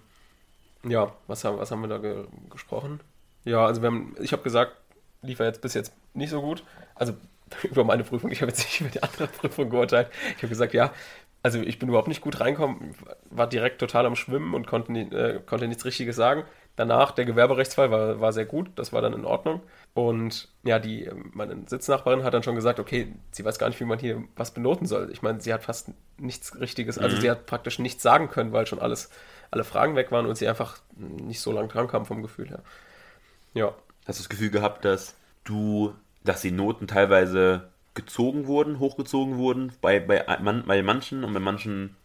ja, 0.84 1.12
was 1.26 1.42
haben, 1.44 1.58
was 1.58 1.72
haben 1.72 1.80
wir 1.80 1.88
da 1.88 1.98
ge 1.98 2.26
gesprochen? 2.48 3.00
Ja, 3.44 3.66
also 3.66 3.82
haben, 3.82 4.14
ich 4.20 4.30
habe 4.30 4.44
gesagt, 4.44 4.76
lief 5.22 5.40
jetzt 5.40 5.62
bis 5.62 5.74
jetzt 5.74 5.92
nicht 6.14 6.30
so 6.30 6.40
gut. 6.40 6.62
Also 6.94 7.14
über 7.64 7.82
meine 7.82 8.04
Prüfung, 8.04 8.30
ich 8.30 8.42
habe 8.42 8.52
jetzt 8.52 8.64
nicht 8.64 8.80
über 8.82 8.90
die 8.90 9.02
andere 9.02 9.26
Prüfung 9.26 9.68
geurteilt. 9.68 10.10
Ich 10.36 10.44
habe 10.44 10.48
gesagt, 10.48 10.74
ja, 10.74 10.92
also 11.42 11.58
ich 11.58 11.80
bin 11.80 11.88
überhaupt 11.88 12.08
nicht 12.08 12.20
gut 12.20 12.38
reinkommen, 12.38 12.94
war 13.30 13.48
direkt 13.48 13.80
total 13.80 14.06
am 14.06 14.14
Schwimmen 14.14 14.54
und 14.54 14.68
konnte, 14.68 14.92
äh, 14.92 15.40
konnte 15.44 15.66
nichts 15.66 15.84
Richtiges 15.84 16.14
sagen. 16.14 16.44
Danach, 16.76 17.12
der 17.12 17.24
Gewerberechtsfall 17.24 17.90
war, 17.90 18.20
war 18.20 18.32
sehr 18.34 18.44
gut, 18.44 18.68
das 18.76 18.92
war 18.92 19.00
dann 19.00 19.14
in 19.14 19.24
Ordnung. 19.24 19.62
Und 19.94 20.48
ja, 20.62 20.78
die, 20.78 21.10
meine 21.32 21.56
Sitznachbarin 21.66 22.22
hat 22.22 22.34
dann 22.34 22.42
schon 22.42 22.54
gesagt, 22.54 22.78
okay, 22.78 23.14
sie 23.32 23.46
weiß 23.46 23.58
gar 23.58 23.68
nicht, 23.68 23.80
wie 23.80 23.86
man 23.86 23.98
hier 23.98 24.22
was 24.36 24.52
benoten 24.52 24.86
soll. 24.86 25.08
Ich 25.10 25.22
meine, 25.22 25.40
sie 25.40 25.54
hat 25.54 25.64
fast 25.64 25.88
nichts 26.18 26.60
Richtiges, 26.60 26.98
also 26.98 27.16
mhm. 27.16 27.20
sie 27.22 27.30
hat 27.30 27.46
praktisch 27.46 27.78
nichts 27.78 28.02
sagen 28.02 28.28
können, 28.28 28.52
weil 28.52 28.66
schon 28.66 28.78
alles, 28.78 29.08
alle 29.50 29.64
Fragen 29.64 29.96
weg 29.96 30.12
waren 30.12 30.26
und 30.26 30.36
sie 30.36 30.46
einfach 30.46 30.78
nicht 30.96 31.40
so 31.40 31.50
lange 31.50 31.68
dran 31.68 31.88
kam 31.88 32.04
vom 32.04 32.20
Gefühl 32.20 32.50
her. 32.50 32.60
Ja. 33.54 33.74
Hast 34.06 34.18
du 34.18 34.22
das 34.22 34.28
Gefühl 34.28 34.50
gehabt, 34.50 34.84
dass 34.84 35.14
du, 35.44 35.94
dass 36.24 36.42
die 36.42 36.50
Noten 36.50 36.86
teilweise 36.86 37.70
gezogen 37.94 38.46
wurden, 38.46 38.78
hochgezogen 38.80 39.38
wurden, 39.38 39.72
bei, 39.80 39.98
bei, 39.98 40.22
bei 40.22 40.82
manchen 40.82 41.24
und 41.24 41.32
bei 41.32 41.40
manchen 41.40 41.96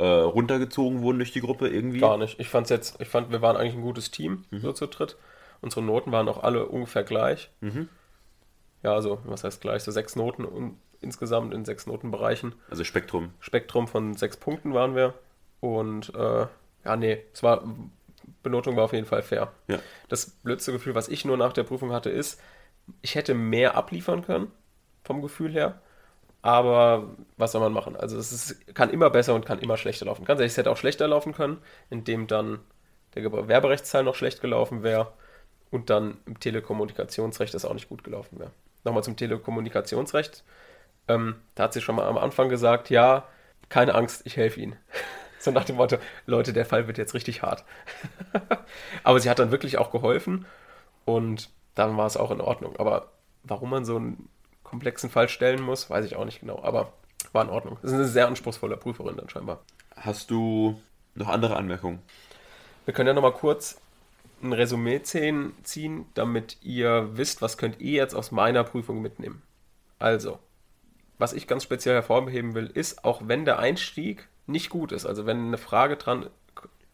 äh, 0.00 0.04
runtergezogen 0.04 1.02
wurden 1.02 1.18
durch 1.18 1.32
die 1.32 1.42
Gruppe 1.42 1.68
irgendwie? 1.68 2.00
Gar 2.00 2.16
nicht. 2.16 2.40
Ich 2.40 2.48
fand 2.48 2.70
jetzt, 2.70 3.00
ich 3.00 3.08
fand, 3.08 3.30
wir 3.30 3.42
waren 3.42 3.56
eigentlich 3.56 3.74
ein 3.74 3.82
gutes 3.82 4.10
Team, 4.10 4.44
mhm. 4.50 4.60
so 4.60 4.72
zu 4.72 4.86
dritt. 4.86 5.16
Unsere 5.60 5.82
Noten 5.82 6.10
waren 6.10 6.28
auch 6.28 6.42
alle 6.42 6.66
ungefähr 6.66 7.04
gleich. 7.04 7.50
Mhm. 7.60 7.88
Ja, 8.82 8.94
also, 8.94 9.20
was 9.24 9.44
heißt 9.44 9.60
gleich? 9.60 9.82
So 9.82 9.90
sechs 9.90 10.16
Noten 10.16 10.46
und 10.46 10.78
insgesamt 11.02 11.52
in 11.52 11.66
sechs 11.66 11.86
Notenbereichen. 11.86 12.54
Also 12.70 12.82
Spektrum. 12.82 13.34
Spektrum 13.40 13.88
von 13.88 14.14
sechs 14.14 14.38
Punkten 14.38 14.72
waren 14.72 14.94
wir. 14.94 15.12
Und 15.60 16.14
äh, 16.14 16.46
ja, 16.84 16.96
nee, 16.96 17.22
es 17.34 17.42
war, 17.42 17.62
Benotung 18.42 18.76
war 18.76 18.84
auf 18.84 18.94
jeden 18.94 19.06
Fall 19.06 19.22
fair. 19.22 19.52
Ja. 19.68 19.80
Das 20.08 20.30
blödste 20.30 20.72
Gefühl, 20.72 20.94
was 20.94 21.08
ich 21.08 21.26
nur 21.26 21.36
nach 21.36 21.52
der 21.52 21.64
Prüfung 21.64 21.92
hatte, 21.92 22.08
ist, 22.08 22.40
ich 23.02 23.16
hätte 23.16 23.34
mehr 23.34 23.76
abliefern 23.76 24.22
können, 24.22 24.50
vom 25.04 25.20
Gefühl 25.20 25.52
her. 25.52 25.82
Aber 26.42 27.16
was 27.36 27.52
soll 27.52 27.60
man 27.60 27.72
machen? 27.72 27.96
Also 27.96 28.16
es 28.16 28.32
ist, 28.32 28.74
kann 28.74 28.90
immer 28.90 29.10
besser 29.10 29.34
und 29.34 29.44
kann 29.44 29.58
immer 29.58 29.76
schlechter 29.76 30.06
laufen. 30.06 30.24
Ganz 30.24 30.40
ehrlich, 30.40 30.52
es 30.52 30.56
hätte 30.56 30.70
auch 30.70 30.76
schlechter 30.76 31.06
laufen 31.06 31.34
können, 31.34 31.58
indem 31.90 32.26
dann 32.26 32.60
der 33.14 33.22
Gewerberechtsteil 33.22 34.04
noch 34.04 34.14
schlecht 34.14 34.40
gelaufen 34.40 34.82
wäre 34.82 35.12
und 35.70 35.90
dann 35.90 36.18
im 36.26 36.40
Telekommunikationsrecht 36.40 37.52
das 37.54 37.64
auch 37.64 37.74
nicht 37.74 37.88
gut 37.88 38.04
gelaufen 38.04 38.38
wäre. 38.38 38.52
Nochmal 38.84 39.04
zum 39.04 39.16
Telekommunikationsrecht. 39.16 40.44
Ähm, 41.08 41.36
da 41.54 41.64
hat 41.64 41.72
sie 41.74 41.82
schon 41.82 41.96
mal 41.96 42.06
am 42.06 42.18
Anfang 42.18 42.48
gesagt, 42.48 42.88
ja, 42.88 43.26
keine 43.68 43.94
Angst, 43.94 44.22
ich 44.24 44.36
helfe 44.36 44.60
Ihnen. 44.60 44.76
so 45.38 45.50
nach 45.50 45.64
dem 45.64 45.76
Motto, 45.76 45.96
Leute, 46.26 46.52
der 46.52 46.64
Fall 46.64 46.86
wird 46.86 46.98
jetzt 46.98 47.14
richtig 47.14 47.42
hart. 47.42 47.64
Aber 49.04 49.20
sie 49.20 49.28
hat 49.28 49.38
dann 49.38 49.50
wirklich 49.50 49.76
auch 49.78 49.90
geholfen 49.90 50.46
und 51.04 51.50
dann 51.74 51.96
war 51.96 52.06
es 52.06 52.16
auch 52.16 52.30
in 52.30 52.40
Ordnung. 52.40 52.76
Aber 52.78 53.12
warum 53.42 53.70
man 53.70 53.84
so 53.84 53.98
ein 53.98 54.28
komplexen 54.70 55.10
Fall 55.10 55.28
stellen 55.28 55.60
muss, 55.60 55.90
weiß 55.90 56.06
ich 56.06 56.16
auch 56.16 56.24
nicht 56.24 56.40
genau, 56.40 56.62
aber 56.62 56.92
war 57.32 57.44
in 57.44 57.50
Ordnung. 57.50 57.76
Das 57.82 57.90
ist 57.90 57.96
eine 57.96 58.08
sehr 58.08 58.28
anspruchsvolle 58.28 58.76
Prüferin 58.76 59.16
dann 59.16 59.28
scheinbar. 59.28 59.60
Hast 59.94 60.30
du 60.30 60.80
noch 61.14 61.28
andere 61.28 61.56
Anmerkungen? 61.56 62.00
Wir 62.86 62.94
können 62.94 63.08
ja 63.08 63.12
nochmal 63.12 63.34
kurz 63.34 63.80
ein 64.42 64.54
Resümee 64.54 65.02
ziehen, 65.02 66.06
damit 66.14 66.56
ihr 66.62 67.10
wisst, 67.12 67.42
was 67.42 67.58
könnt 67.58 67.80
ihr 67.80 67.92
jetzt 67.92 68.14
aus 68.14 68.30
meiner 68.30 68.64
Prüfung 68.64 69.02
mitnehmen. 69.02 69.42
Also, 69.98 70.38
was 71.18 71.34
ich 71.34 71.46
ganz 71.46 71.62
speziell 71.62 71.94
hervorheben 71.94 72.54
will, 72.54 72.70
ist, 72.72 73.04
auch 73.04 73.20
wenn 73.26 73.44
der 73.44 73.58
Einstieg 73.58 74.28
nicht 74.46 74.70
gut 74.70 74.92
ist, 74.92 75.04
also 75.04 75.26
wenn 75.26 75.48
eine 75.48 75.58
Frage 75.58 75.96
dran 75.96 76.30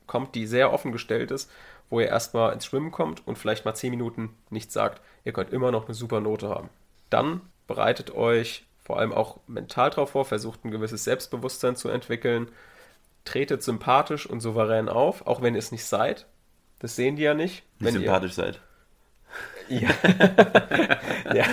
kommt, 0.08 0.34
die 0.34 0.46
sehr 0.46 0.72
offen 0.72 0.90
gestellt 0.90 1.30
ist, 1.30 1.50
wo 1.88 2.00
ihr 2.00 2.08
erstmal 2.08 2.52
ins 2.52 2.66
Schwimmen 2.66 2.90
kommt 2.90 3.24
und 3.26 3.38
vielleicht 3.38 3.64
mal 3.64 3.74
10 3.74 3.90
Minuten 3.90 4.34
nichts 4.50 4.74
sagt, 4.74 5.00
ihr 5.24 5.32
könnt 5.32 5.52
immer 5.52 5.70
noch 5.70 5.84
eine 5.84 5.94
super 5.94 6.20
Note 6.20 6.48
haben. 6.48 6.68
Dann 7.10 7.42
bereitet 7.66 8.14
euch 8.14 8.66
vor 8.86 9.00
allem 9.00 9.12
auch 9.12 9.40
mental 9.48 9.90
darauf 9.90 10.10
vor, 10.10 10.24
versucht 10.24 10.64
ein 10.64 10.70
gewisses 10.70 11.02
Selbstbewusstsein 11.02 11.74
zu 11.74 11.88
entwickeln, 11.88 12.48
tretet 13.24 13.64
sympathisch 13.64 14.26
und 14.26 14.38
souverän 14.38 14.88
auf, 14.88 15.26
auch 15.26 15.42
wenn 15.42 15.54
ihr 15.54 15.58
es 15.58 15.72
nicht 15.72 15.84
seid. 15.84 16.26
Das 16.78 16.94
sehen 16.94 17.16
die 17.16 17.24
ja 17.24 17.34
nicht. 17.34 17.64
Nicht 17.80 17.94
wenn 17.94 17.94
sympathisch 17.94 18.38
ihr... 18.38 18.44
seid. 18.44 18.60
Ja. 19.68 19.88
ja. 21.34 21.44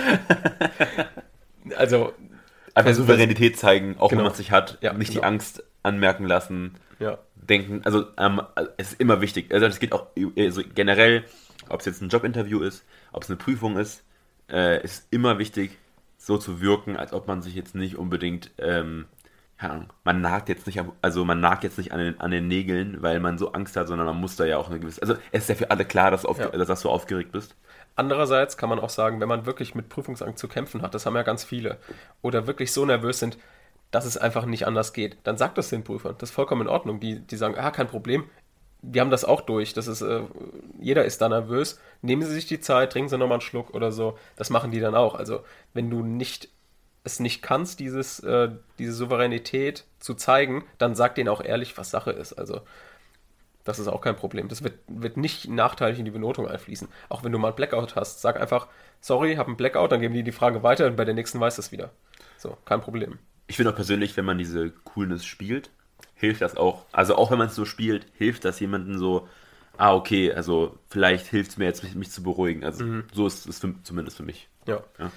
Also. 1.76 2.12
Einfach 2.74 2.94
Souveränität 2.94 3.58
zeigen, 3.58 3.96
auch 3.98 4.10
genau. 4.10 4.20
wenn 4.20 4.26
man 4.26 4.32
es 4.32 4.38
nicht 4.38 4.52
hat. 4.52 4.78
Ja, 4.80 4.92
nicht 4.92 5.08
genau. 5.08 5.20
die 5.22 5.26
Angst 5.26 5.64
anmerken 5.82 6.26
lassen. 6.26 6.76
Ja. 7.00 7.18
Denken, 7.34 7.82
also 7.84 8.06
ähm, 8.16 8.42
es 8.76 8.92
ist 8.92 9.00
immer 9.00 9.20
wichtig. 9.20 9.52
Also 9.52 9.66
es 9.66 9.80
geht 9.80 9.92
auch 9.92 10.06
also 10.38 10.62
generell, 10.72 11.24
ob 11.68 11.80
es 11.80 11.86
jetzt 11.86 12.00
ein 12.00 12.10
Jobinterview 12.10 12.60
ist, 12.62 12.84
ob 13.12 13.24
es 13.24 13.28
eine 13.28 13.36
Prüfung 13.36 13.76
ist, 13.76 14.04
äh, 14.48 14.82
ist 14.84 15.08
immer 15.10 15.38
wichtig, 15.38 15.78
so 16.24 16.38
zu 16.38 16.60
wirken, 16.60 16.96
als 16.96 17.12
ob 17.12 17.28
man 17.28 17.42
sich 17.42 17.54
jetzt 17.54 17.74
nicht 17.74 17.96
unbedingt, 17.96 18.50
ähm, 18.58 19.06
keine 19.58 19.72
Ahnung, 19.74 19.92
man 20.04 20.20
nagt 20.20 20.48
jetzt 20.48 20.66
nicht, 20.66 20.82
also 21.02 21.24
man 21.24 21.40
nagt 21.40 21.64
jetzt 21.64 21.76
nicht 21.76 21.92
an 21.92 21.98
den, 21.98 22.20
an 22.20 22.30
den 22.30 22.48
Nägeln, 22.48 23.02
weil 23.02 23.20
man 23.20 23.36
so 23.36 23.52
Angst 23.52 23.76
hat, 23.76 23.88
sondern 23.88 24.06
man 24.06 24.16
muss 24.20 24.36
da 24.36 24.44
ja 24.44 24.56
auch 24.56 24.70
eine 24.70 24.80
gewisse, 24.80 25.02
also 25.02 25.14
es 25.32 25.42
ist 25.42 25.48
ja 25.48 25.54
für 25.54 25.70
alle 25.70 25.84
klar, 25.84 26.10
dass, 26.10 26.24
auf, 26.24 26.38
ja. 26.38 26.48
dass 26.48 26.80
du 26.80 26.88
aufgeregt 26.88 27.32
bist. 27.32 27.54
Andererseits 27.94 28.56
kann 28.56 28.70
man 28.70 28.80
auch 28.80 28.88
sagen, 28.88 29.20
wenn 29.20 29.28
man 29.28 29.44
wirklich 29.44 29.74
mit 29.74 29.88
Prüfungsangst 29.90 30.38
zu 30.38 30.48
kämpfen 30.48 30.82
hat, 30.82 30.94
das 30.94 31.04
haben 31.04 31.14
ja 31.14 31.22
ganz 31.22 31.44
viele, 31.44 31.78
oder 32.22 32.46
wirklich 32.46 32.72
so 32.72 32.86
nervös 32.86 33.18
sind, 33.18 33.38
dass 33.90 34.06
es 34.06 34.16
einfach 34.16 34.46
nicht 34.46 34.66
anders 34.66 34.92
geht, 34.92 35.18
dann 35.24 35.36
sagt 35.36 35.58
das 35.58 35.68
den 35.68 35.84
Prüfern. 35.84 36.16
Das 36.18 36.30
ist 36.30 36.34
vollkommen 36.34 36.62
in 36.62 36.68
Ordnung. 36.68 36.98
Die, 36.98 37.20
die 37.20 37.36
sagen, 37.36 37.54
ah, 37.56 37.70
kein 37.70 37.86
Problem, 37.86 38.24
wir 38.82 39.00
haben 39.00 39.10
das 39.10 39.24
auch 39.24 39.40
durch. 39.40 39.72
Das 39.72 39.86
ist, 39.86 40.02
äh, 40.02 40.22
jeder 40.80 41.04
ist 41.04 41.20
da 41.20 41.28
nervös. 41.28 41.78
Nehmen 42.04 42.22
Sie 42.22 42.34
sich 42.34 42.46
die 42.46 42.60
Zeit, 42.60 42.92
trinken 42.92 43.08
Sie 43.08 43.16
nochmal 43.16 43.36
einen 43.36 43.40
Schluck 43.40 43.72
oder 43.72 43.90
so. 43.90 44.18
Das 44.36 44.50
machen 44.50 44.70
die 44.70 44.80
dann 44.80 44.94
auch. 44.94 45.14
Also, 45.14 45.42
wenn 45.72 45.88
du 45.88 46.02
nicht 46.02 46.50
es 47.02 47.18
nicht 47.18 47.42
kannst, 47.42 47.80
dieses, 47.80 48.20
äh, 48.20 48.50
diese 48.78 48.92
Souveränität 48.92 49.84
zu 50.00 50.14
zeigen, 50.14 50.64
dann 50.78 50.94
sag 50.94 51.14
denen 51.14 51.28
auch 51.28 51.42
ehrlich, 51.42 51.76
was 51.78 51.90
Sache 51.90 52.10
ist. 52.10 52.34
Also, 52.34 52.60
das 53.64 53.78
ist 53.78 53.88
auch 53.88 54.02
kein 54.02 54.16
Problem. 54.16 54.48
Das 54.48 54.62
wird, 54.62 54.74
wird 54.86 55.16
nicht 55.16 55.48
nachteilig 55.48 55.98
in 55.98 56.04
die 56.04 56.10
Benotung 56.10 56.46
einfließen. 56.46 56.88
Auch 57.08 57.24
wenn 57.24 57.32
du 57.32 57.38
mal 57.38 57.48
einen 57.48 57.56
Blackout 57.56 57.96
hast, 57.96 58.20
sag 58.20 58.38
einfach, 58.38 58.68
sorry, 59.00 59.36
hab 59.36 59.46
einen 59.46 59.56
Blackout, 59.56 59.92
dann 59.92 60.00
geben 60.00 60.12
die 60.12 60.22
die 60.22 60.32
Frage 60.32 60.62
weiter 60.62 60.86
und 60.86 60.96
bei 60.96 61.06
der 61.06 61.14
nächsten 61.14 61.40
weiß 61.40 61.56
das 61.56 61.72
wieder. 61.72 61.90
So, 62.36 62.58
kein 62.66 62.82
Problem. 62.82 63.18
Ich 63.46 63.56
finde 63.56 63.72
auch 63.72 63.76
persönlich, 63.76 64.14
wenn 64.16 64.26
man 64.26 64.38
diese 64.38 64.70
Coolness 64.70 65.24
spielt, 65.24 65.70
hilft 66.14 66.42
das 66.42 66.56
auch. 66.56 66.84
Also 66.92 67.16
auch 67.16 67.30
wenn 67.30 67.38
man 67.38 67.48
es 67.48 67.54
so 67.54 67.64
spielt, 67.64 68.06
hilft 68.14 68.44
das 68.44 68.60
jemanden 68.60 68.98
so, 68.98 69.28
ah, 69.76 69.94
okay, 69.94 70.32
also 70.32 70.78
vielleicht 70.88 71.26
hilft 71.26 71.52
es 71.52 71.56
mir 71.56 71.64
jetzt, 71.66 71.82
mich, 71.82 71.94
mich, 71.94 72.10
zu 72.10 72.22
beruhigen. 72.22 72.64
Also 72.64 72.84
mhm. 72.84 73.04
so 73.12 73.26
ist 73.26 73.46
es 73.46 73.60
zumindest 73.82 74.16
für 74.16 74.22
mich. 74.22 74.48
Ja. 74.66 74.82
ja. 74.98 75.10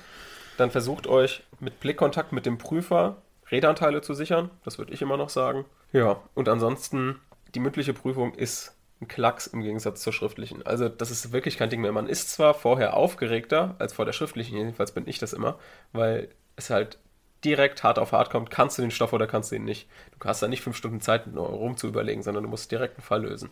Dann 0.58 0.72
versucht 0.72 1.08
euch 1.08 1.43
mit 1.60 1.80
Blickkontakt 1.80 2.32
mit 2.32 2.46
dem 2.46 2.58
Prüfer 2.58 3.17
Redanteile 3.50 4.02
zu 4.02 4.13
sichern. 4.13 4.50
Das 4.63 4.78
würde 4.78 4.93
ich 4.93 5.02
immer 5.02 5.17
noch 5.17 5.30
sagen. 5.30 5.65
Ja, 5.93 6.22
und 6.34 6.50
ansonsten, 6.50 7.20
die 7.56 7.60
mündliche 7.60 7.93
Prüfung 7.93 8.34
ist 8.34 8.76
ein 9.00 9.08
Klacks 9.08 9.48
im 9.48 9.62
Gegensatz 9.62 10.02
zur 10.02 10.12
schriftlichen. 10.12 10.65
Also 10.65 10.89
das 10.89 11.12
ist 11.12 11.32
wirklich 11.32 11.58
kein 11.58 11.70
Ding 11.70 11.82
mehr. 11.82 11.91
Man 11.91 12.10
ist 12.10 12.32
zwar 12.32 12.54
vorher 12.54 12.96
aufgeregter 12.96 13.76
als 13.80 13.93
vor 13.93 14.06
der 14.06 14.13
schriftlichen, 14.13 14.58
jedenfalls 14.58 14.91
bin 14.91 15.08
ich 15.08 15.20
das 15.20 15.34
immer, 15.34 15.60
weil 15.93 16.30
es 16.56 16.70
halt 16.70 16.98
direkt 17.43 17.84
hart 17.84 18.00
auf 18.00 18.12
hart 18.12 18.32
kommt, 18.32 18.50
kannst 18.50 18.78
du 18.78 18.82
den 18.82 18.91
Stoff 18.91 19.13
oder 19.13 19.28
kannst 19.28 19.52
du 19.52 19.56
ihn 19.56 19.63
nicht. 19.63 19.88
Du 20.20 20.28
hast 20.28 20.41
da 20.41 20.48
nicht 20.48 20.63
fünf 20.63 20.76
Stunden 20.76 21.02
Zeit, 21.02 21.28
nur 21.28 21.48
rum 21.48 21.78
zu 21.78 21.88
überlegen, 21.88 22.24
sondern 22.24 22.43
du 22.43 22.50
musst 22.50 22.72
direkt 22.72 22.98
einen 22.98 23.04
Fall 23.04 23.22
lösen. 23.22 23.52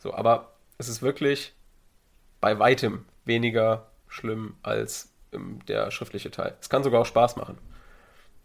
So, 0.00 0.14
aber 0.14 0.54
es 0.78 0.88
ist 0.88 1.02
wirklich 1.02 1.54
bei 2.40 2.58
weitem 2.58 3.04
weniger 3.24 3.86
schlimm 4.08 4.56
als 4.62 5.12
der 5.32 5.90
schriftliche 5.90 6.30
Teil. 6.30 6.56
Es 6.60 6.68
kann 6.68 6.82
sogar 6.82 7.02
auch 7.02 7.06
Spaß 7.06 7.36
machen. 7.36 7.58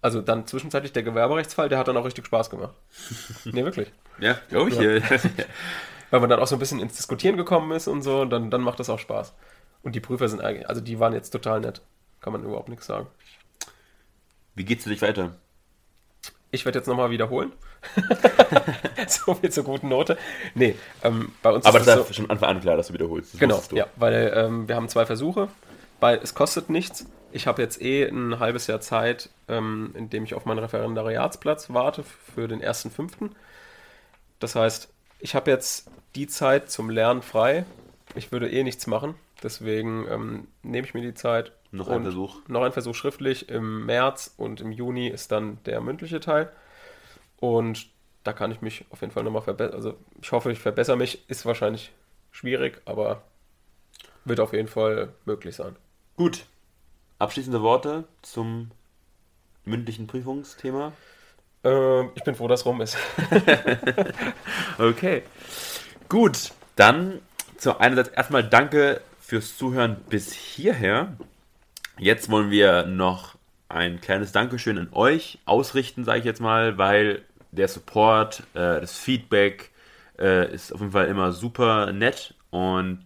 Also 0.01 0.21
dann 0.21 0.45
zwischenzeitlich 0.45 0.93
der 0.93 1.01
Gewerberechtsfall, 1.01 1.69
der 1.69 1.79
hat 1.79 1.87
dann 1.87 1.97
auch 1.97 2.05
richtig 2.05 2.27
Spaß 2.27 2.49
gemacht. 2.51 2.75
nee, 3.45 3.63
wirklich. 3.63 3.91
Ja, 4.19 4.37
glaube 4.49 4.69
ich. 4.69 4.77
Ja. 5.37 5.45
Weil 6.11 6.19
man 6.19 6.29
dann 6.29 6.39
auch 6.39 6.45
so 6.45 6.55
ein 6.55 6.59
bisschen 6.59 6.79
ins 6.79 6.95
Diskutieren 6.95 7.35
gekommen 7.35 7.71
ist 7.71 7.87
und 7.87 8.03
so, 8.03 8.21
und 8.21 8.29
dann, 8.29 8.51
dann 8.51 8.61
macht 8.61 8.79
das 8.79 8.91
auch 8.91 8.99
Spaß. 8.99 9.33
Und 9.81 9.95
die 9.95 9.99
Prüfer 9.99 10.29
sind 10.29 10.39
eigentlich, 10.39 10.69
also 10.69 10.79
die 10.79 10.99
waren 10.99 11.13
jetzt 11.13 11.31
total 11.31 11.61
nett. 11.61 11.81
Kann 12.21 12.31
man 12.31 12.43
überhaupt 12.43 12.69
nichts 12.69 12.85
sagen. 12.85 13.07
Wie 14.53 14.63
geht's 14.63 14.83
für 14.83 14.91
dich 14.91 15.01
weiter? 15.01 15.35
Ich 16.51 16.65
werde 16.65 16.79
jetzt 16.79 16.87
nochmal 16.87 17.09
wiederholen. 17.09 17.51
so 19.07 19.33
viel 19.35 19.51
zur 19.51 19.63
guten 19.63 19.89
Note. 19.89 20.17
Nee, 20.53 20.75
ähm, 21.03 21.31
bei 21.41 21.51
uns 21.51 21.65
Aber 21.65 21.79
ist 21.79 21.87
das 21.87 21.99
ist 21.99 22.07
so, 22.07 22.13
schon 22.13 22.29
Anfang 22.29 22.49
an 22.49 22.61
klar, 22.61 22.77
dass 22.77 22.87
du 22.87 22.93
wiederholst. 22.93 23.33
Das 23.33 23.39
genau, 23.39 23.61
ja, 23.71 23.87
weil 23.95 24.31
ähm, 24.35 24.67
wir 24.67 24.75
haben 24.75 24.87
zwei 24.87 25.05
Versuche. 25.05 25.49
Weil 25.99 26.19
es 26.21 26.33
kostet 26.33 26.69
nichts. 26.69 27.05
Ich 27.31 27.47
habe 27.47 27.61
jetzt 27.61 27.81
eh 27.81 28.07
ein 28.07 28.39
halbes 28.39 28.67
Jahr 28.67 28.81
Zeit, 28.81 29.29
ähm, 29.47 29.91
in 29.95 30.09
dem 30.09 30.23
ich 30.23 30.33
auf 30.33 30.45
meinen 30.45 30.59
Referendariatsplatz 30.59 31.73
warte 31.73 32.03
für 32.03 32.47
den 32.47 32.61
ersten 32.61 32.91
fünften. 32.91 33.35
Das 34.39 34.55
heißt, 34.55 34.89
ich 35.19 35.35
habe 35.35 35.51
jetzt 35.51 35.89
die 36.15 36.27
Zeit 36.27 36.69
zum 36.69 36.89
Lernen 36.89 37.21
frei. 37.21 37.65
Ich 38.15 38.31
würde 38.31 38.49
eh 38.49 38.63
nichts 38.63 38.87
machen. 38.87 39.15
Deswegen 39.43 40.05
ähm, 40.09 40.47
nehme 40.63 40.87
ich 40.87 40.93
mir 40.93 41.01
die 41.01 41.13
Zeit. 41.13 41.51
Noch 41.77 41.89
ein 41.89 42.03
Versuch. 42.03 42.41
Noch 42.47 42.63
ein 42.63 42.71
Versuch 42.71 42.95
schriftlich. 42.95 43.49
Im 43.49 43.85
März 43.85 44.33
und 44.37 44.61
im 44.61 44.71
Juni 44.71 45.07
ist 45.07 45.31
dann 45.31 45.59
der 45.65 45.81
mündliche 45.81 46.19
Teil. 46.19 46.51
Und 47.37 47.87
da 48.23 48.33
kann 48.33 48.51
ich 48.51 48.61
mich 48.61 48.85
auf 48.89 49.01
jeden 49.01 49.13
Fall 49.13 49.23
nochmal 49.23 49.41
verbessern. 49.41 49.75
Also 49.75 49.95
ich 50.21 50.31
hoffe, 50.31 50.51
ich 50.51 50.59
verbessere 50.59 50.97
mich. 50.97 51.29
Ist 51.29 51.45
wahrscheinlich 51.45 51.91
schwierig, 52.31 52.81
aber 52.85 53.23
wird 54.25 54.39
auf 54.39 54.53
jeden 54.53 54.67
Fall 54.67 55.09
möglich 55.25 55.55
sein. 55.55 55.75
Gut. 56.17 56.45
Abschließende 57.19 57.61
Worte 57.61 58.05
zum 58.21 58.71
mündlichen 59.63 60.07
Prüfungsthema? 60.07 60.91
Äh, 61.63 62.05
ich 62.15 62.23
bin 62.23 62.35
froh, 62.35 62.47
dass 62.47 62.65
rum 62.65 62.81
ist. 62.81 62.97
okay. 64.77 65.23
Gut, 66.09 66.51
dann 66.75 67.21
zu 67.57 67.79
einerseits 67.79 68.09
erstmal 68.09 68.43
danke 68.43 69.01
fürs 69.19 69.57
Zuhören 69.57 69.97
bis 70.09 70.33
hierher. 70.33 71.17
Jetzt 71.97 72.29
wollen 72.29 72.51
wir 72.51 72.85
noch 72.85 73.35
ein 73.69 74.01
kleines 74.01 74.31
Dankeschön 74.31 74.77
an 74.77 74.89
euch 74.91 75.39
ausrichten, 75.45 76.03
sage 76.03 76.19
ich 76.19 76.25
jetzt 76.25 76.41
mal, 76.41 76.77
weil 76.77 77.23
der 77.51 77.67
Support, 77.67 78.41
äh, 78.53 78.81
das 78.81 78.97
Feedback 78.97 79.71
äh, 80.19 80.53
ist 80.53 80.73
auf 80.73 80.81
jeden 80.81 80.91
Fall 80.91 81.07
immer 81.07 81.31
super 81.31 81.91
nett 81.91 82.33
und 82.49 83.05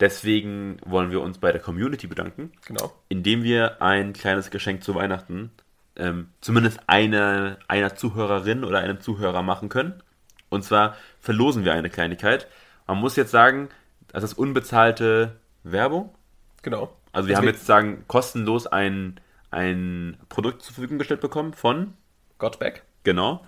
Deswegen 0.00 0.78
wollen 0.86 1.10
wir 1.10 1.20
uns 1.20 1.36
bei 1.36 1.52
der 1.52 1.60
Community 1.60 2.06
bedanken. 2.06 2.52
Genau. 2.66 2.90
Indem 3.10 3.42
wir 3.42 3.82
ein 3.82 4.14
kleines 4.14 4.50
Geschenk 4.50 4.82
zu 4.82 4.94
Weihnachten 4.94 5.50
ähm, 5.96 6.28
zumindest 6.40 6.80
eine, 6.86 7.58
einer 7.68 7.94
Zuhörerin 7.94 8.64
oder 8.64 8.78
einem 8.78 9.00
Zuhörer 9.00 9.42
machen 9.42 9.68
können. 9.68 10.02
Und 10.48 10.64
zwar 10.64 10.96
verlosen 11.20 11.64
wir 11.64 11.74
eine 11.74 11.90
Kleinigkeit. 11.90 12.48
Man 12.86 12.98
muss 12.98 13.16
jetzt 13.16 13.30
sagen, 13.30 13.68
das 14.08 14.24
ist 14.24 14.34
unbezahlte 14.34 15.36
Werbung. 15.62 16.14
Genau. 16.62 16.96
Also 17.12 17.28
wir 17.28 17.34
Deswegen. 17.34 17.48
haben 17.48 17.54
jetzt 17.54 17.66
sagen 17.66 18.04
kostenlos 18.06 18.66
ein, 18.66 19.20
ein 19.50 20.16
Produkt 20.28 20.62
zur 20.62 20.74
Verfügung 20.74 20.98
gestellt 20.98 21.20
bekommen 21.20 21.54
von 21.54 21.94
Godback. 22.38 22.82
Genau. 23.04 23.44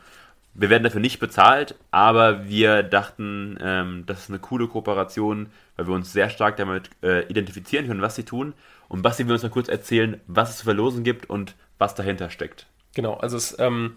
Wir 0.54 0.68
werden 0.68 0.82
dafür 0.82 1.00
nicht 1.00 1.18
bezahlt, 1.18 1.76
aber 1.90 2.46
wir 2.46 2.82
dachten, 2.82 3.58
ähm, 3.62 4.04
das 4.06 4.24
ist 4.24 4.28
eine 4.28 4.38
coole 4.38 4.68
Kooperation, 4.68 5.50
weil 5.76 5.86
wir 5.86 5.94
uns 5.94 6.12
sehr 6.12 6.28
stark 6.28 6.58
damit 6.58 6.90
äh, 7.02 7.26
identifizieren 7.28 7.86
können, 7.86 8.02
was 8.02 8.16
sie 8.16 8.24
tun. 8.24 8.52
Und 8.88 9.00
Basti 9.00 9.26
will 9.26 9.32
uns 9.32 9.42
mal 9.42 9.48
kurz 9.48 9.68
erzählen, 9.68 10.20
was 10.26 10.50
es 10.50 10.58
zu 10.58 10.64
verlosen 10.64 11.04
gibt 11.04 11.30
und 11.30 11.54
was 11.78 11.94
dahinter 11.94 12.28
steckt. 12.28 12.66
Genau, 12.94 13.14
also 13.14 13.38
es 13.38 13.58
ähm, 13.58 13.96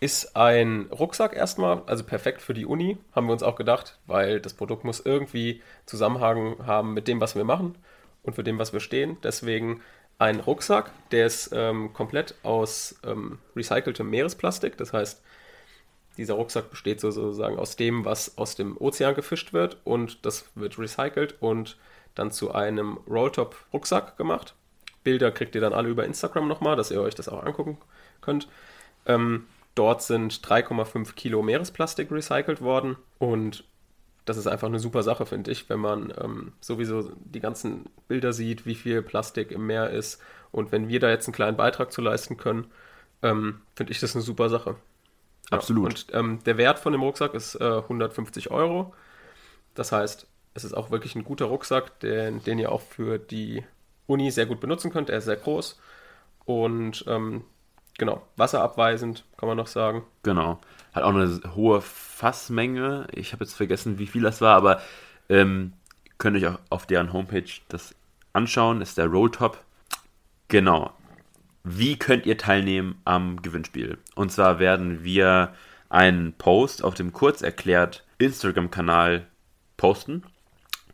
ist 0.00 0.36
ein 0.36 0.86
Rucksack 0.90 1.36
erstmal, 1.36 1.82
also 1.86 2.02
perfekt 2.02 2.42
für 2.42 2.54
die 2.54 2.66
Uni, 2.66 2.98
haben 3.14 3.28
wir 3.28 3.32
uns 3.32 3.44
auch 3.44 3.54
gedacht, 3.54 3.98
weil 4.08 4.40
das 4.40 4.54
Produkt 4.54 4.82
muss 4.82 4.98
irgendwie 4.98 5.62
Zusammenhang 5.86 6.66
haben 6.66 6.94
mit 6.94 7.06
dem, 7.06 7.20
was 7.20 7.36
wir 7.36 7.44
machen 7.44 7.76
und 8.24 8.34
für 8.34 8.42
dem, 8.42 8.58
was 8.58 8.72
wir 8.72 8.80
stehen. 8.80 9.16
Deswegen 9.22 9.80
ein 10.18 10.40
Rucksack, 10.40 10.90
der 11.10 11.26
ist 11.26 11.50
ähm, 11.52 11.92
komplett 11.92 12.34
aus 12.42 12.96
ähm, 13.04 13.38
recyceltem 13.54 14.08
Meeresplastik, 14.10 14.76
das 14.76 14.92
heißt, 14.92 15.22
dieser 16.16 16.34
Rucksack 16.34 16.70
besteht 16.70 17.00
sozusagen 17.00 17.58
aus 17.58 17.76
dem, 17.76 18.04
was 18.04 18.38
aus 18.38 18.54
dem 18.54 18.76
Ozean 18.78 19.14
gefischt 19.14 19.52
wird 19.52 19.78
und 19.84 20.24
das 20.24 20.48
wird 20.54 20.78
recycelt 20.78 21.36
und 21.40 21.76
dann 22.14 22.30
zu 22.30 22.52
einem 22.52 22.98
Rolltop-Rucksack 23.08 24.16
gemacht. 24.16 24.54
Bilder 25.02 25.32
kriegt 25.32 25.54
ihr 25.54 25.60
dann 25.60 25.72
alle 25.72 25.88
über 25.88 26.04
Instagram 26.04 26.46
nochmal, 26.46 26.76
dass 26.76 26.92
ihr 26.92 27.00
euch 27.00 27.16
das 27.16 27.28
auch 27.28 27.42
angucken 27.42 27.78
könnt. 28.20 28.48
Ähm, 29.06 29.46
dort 29.74 30.02
sind 30.02 30.34
3,5 30.34 31.14
Kilo 31.14 31.42
Meeresplastik 31.42 32.10
recycelt 32.12 32.60
worden 32.60 32.96
und 33.18 33.64
das 34.24 34.36
ist 34.36 34.46
einfach 34.46 34.68
eine 34.68 34.78
super 34.78 35.02
Sache, 35.02 35.26
finde 35.26 35.50
ich, 35.50 35.68
wenn 35.68 35.80
man 35.80 36.12
ähm, 36.18 36.52
sowieso 36.60 37.12
die 37.16 37.40
ganzen 37.40 37.86
Bilder 38.08 38.32
sieht, 38.32 38.64
wie 38.64 38.74
viel 38.74 39.02
Plastik 39.02 39.50
im 39.50 39.66
Meer 39.66 39.90
ist. 39.90 40.20
Und 40.50 40.72
wenn 40.72 40.88
wir 40.88 41.00
da 41.00 41.10
jetzt 41.10 41.26
einen 41.26 41.34
kleinen 41.34 41.56
Beitrag 41.56 41.92
zu 41.92 42.00
leisten 42.00 42.36
können, 42.36 42.66
ähm, 43.22 43.60
finde 43.74 43.92
ich 43.92 44.00
das 44.00 44.14
eine 44.14 44.22
super 44.22 44.48
Sache. 44.48 44.76
Absolut. 45.50 45.90
Und 45.90 46.06
ähm, 46.12 46.38
der 46.44 46.56
Wert 46.56 46.78
von 46.78 46.92
dem 46.92 47.02
Rucksack 47.02 47.34
ist 47.34 47.54
äh, 47.56 47.64
150 47.64 48.50
Euro. 48.50 48.94
Das 49.74 49.92
heißt, 49.92 50.26
es 50.54 50.64
ist 50.64 50.74
auch 50.74 50.90
wirklich 50.90 51.14
ein 51.16 51.24
guter 51.24 51.46
Rucksack, 51.46 51.98
den, 52.00 52.42
den 52.44 52.58
ihr 52.58 52.72
auch 52.72 52.80
für 52.80 53.18
die 53.18 53.64
Uni 54.06 54.30
sehr 54.30 54.46
gut 54.46 54.60
benutzen 54.60 54.90
könnt. 54.90 55.10
Er 55.10 55.18
ist 55.18 55.24
sehr 55.24 55.36
groß 55.36 55.78
und 56.44 57.04
ähm, 57.08 57.44
genau, 57.98 58.22
wasserabweisend, 58.36 59.24
kann 59.36 59.48
man 59.48 59.56
noch 59.56 59.66
sagen. 59.66 60.04
Genau. 60.22 60.60
Hat 60.92 61.02
auch 61.02 61.14
eine 61.14 61.40
hohe 61.54 61.80
Fassmenge. 61.80 63.06
Ich 63.12 63.32
habe 63.32 63.44
jetzt 63.44 63.54
vergessen, 63.54 63.98
wie 63.98 64.06
viel 64.06 64.22
das 64.22 64.40
war, 64.40 64.56
aber 64.56 64.80
ähm, 65.28 65.72
könnt 66.18 66.36
ihr 66.36 66.48
euch 66.48 66.54
auch 66.54 66.60
auf 66.70 66.86
deren 66.86 67.12
Homepage 67.12 67.50
das 67.68 67.94
anschauen. 68.32 68.80
Ist 68.80 68.98
der 68.98 69.06
Rolltop. 69.06 69.62
Genau. 70.48 70.92
Wie 71.62 71.98
könnt 71.98 72.26
ihr 72.26 72.36
teilnehmen 72.36 73.00
am 73.04 73.40
Gewinnspiel? 73.40 73.98
Und 74.14 74.30
zwar 74.30 74.58
werden 74.58 75.02
wir 75.02 75.54
einen 75.88 76.34
Post 76.34 76.84
auf 76.84 76.94
dem 76.94 77.12
Kurzerklärt 77.12 78.04
Instagram-Kanal 78.18 79.26
posten. 79.76 80.24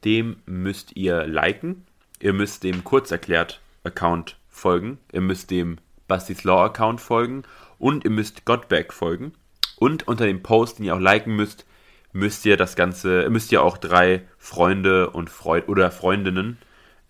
Dem 0.04 0.36
müsst 0.46 0.96
ihr 0.96 1.26
liken. 1.26 1.86
Ihr 2.20 2.32
müsst 2.32 2.62
dem 2.64 2.84
Kurzerklärt-Account 2.84 4.36
folgen. 4.48 4.98
Ihr 5.12 5.22
müsst 5.22 5.50
dem 5.50 5.78
Basti's 6.10 6.44
Law-Account 6.44 7.00
folgen. 7.00 7.44
Und 7.78 8.04
ihr 8.04 8.10
müsst 8.10 8.44
Godback 8.44 8.92
folgen. 8.92 9.32
Und 9.76 10.06
unter 10.06 10.26
dem 10.26 10.42
Post, 10.42 10.78
den 10.78 10.84
ihr 10.84 10.94
auch 10.94 11.00
liken 11.00 11.34
müsst, 11.34 11.64
müsst 12.12 12.44
ihr 12.44 12.58
das 12.58 12.76
Ganze, 12.76 13.30
müsst 13.30 13.50
ihr 13.50 13.62
auch 13.62 13.78
drei 13.78 14.24
Freunde 14.36 15.08
und 15.08 15.30
Freud 15.30 15.68
oder 15.68 15.90
Freundinnen 15.90 16.58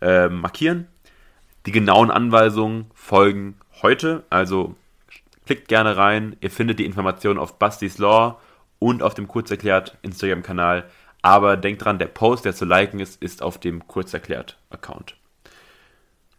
äh, 0.00 0.28
markieren 0.28 0.86
die 1.66 1.72
genauen 1.72 2.10
Anweisungen 2.10 2.90
folgen 2.94 3.56
heute, 3.82 4.24
also 4.30 4.74
klickt 5.46 5.68
gerne 5.68 5.96
rein. 5.96 6.36
Ihr 6.40 6.50
findet 6.50 6.78
die 6.78 6.84
Informationen 6.84 7.38
auf 7.38 7.58
Busty's 7.58 7.98
Law 7.98 8.40
und 8.78 9.02
auf 9.02 9.14
dem 9.14 9.28
Kurzerklärt 9.28 9.98
Instagram-Kanal. 10.02 10.88
Aber 11.22 11.56
denkt 11.56 11.84
dran, 11.84 11.98
der 11.98 12.06
Post, 12.06 12.44
der 12.44 12.54
zu 12.54 12.64
liken 12.64 12.98
ist, 13.00 13.20
ist 13.22 13.42
auf 13.42 13.58
dem 13.58 13.86
Kurzerklärt-Account. 13.86 15.16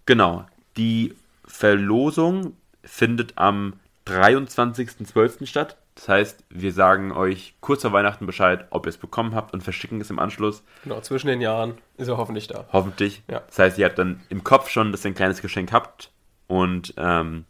Genau. 0.05 0.45
Die 0.77 1.13
Verlosung 1.51 2.55
findet 2.83 3.37
am 3.37 3.73
23.12. 4.07 5.45
statt. 5.45 5.77
Das 5.95 6.07
heißt, 6.07 6.45
wir 6.49 6.71
sagen 6.71 7.11
euch 7.11 7.53
kurz 7.59 7.81
vor 7.81 7.93
Weihnachten 7.93 8.25
Bescheid, 8.25 8.65
ob 8.69 8.85
ihr 8.85 8.89
es 8.89 8.97
bekommen 8.97 9.35
habt 9.35 9.53
und 9.53 9.61
verschicken 9.61 10.01
es 10.01 10.09
im 10.09 10.19
Anschluss. 10.19 10.63
Genau, 10.83 11.01
zwischen 11.01 11.27
den 11.27 11.41
Jahren 11.41 11.77
ist 11.97 12.07
er 12.07 12.17
hoffentlich 12.17 12.47
da. 12.47 12.65
Hoffentlich. 12.71 13.21
Ja. 13.29 13.41
Das 13.45 13.59
heißt, 13.59 13.77
ihr 13.77 13.85
habt 13.85 13.99
dann 13.99 14.21
im 14.29 14.43
Kopf 14.43 14.69
schon, 14.69 14.91
dass 14.91 15.05
ihr 15.05 15.11
ein 15.11 15.15
kleines 15.15 15.41
Geschenk 15.41 15.71
habt 15.71 16.09
und 16.47 16.93
ähm, 16.97 17.45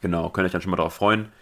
genau, 0.00 0.28
könnt 0.28 0.46
euch 0.46 0.52
dann 0.52 0.60
schon 0.60 0.70
mal 0.70 0.76
darauf 0.76 0.94
freuen. 0.94 1.32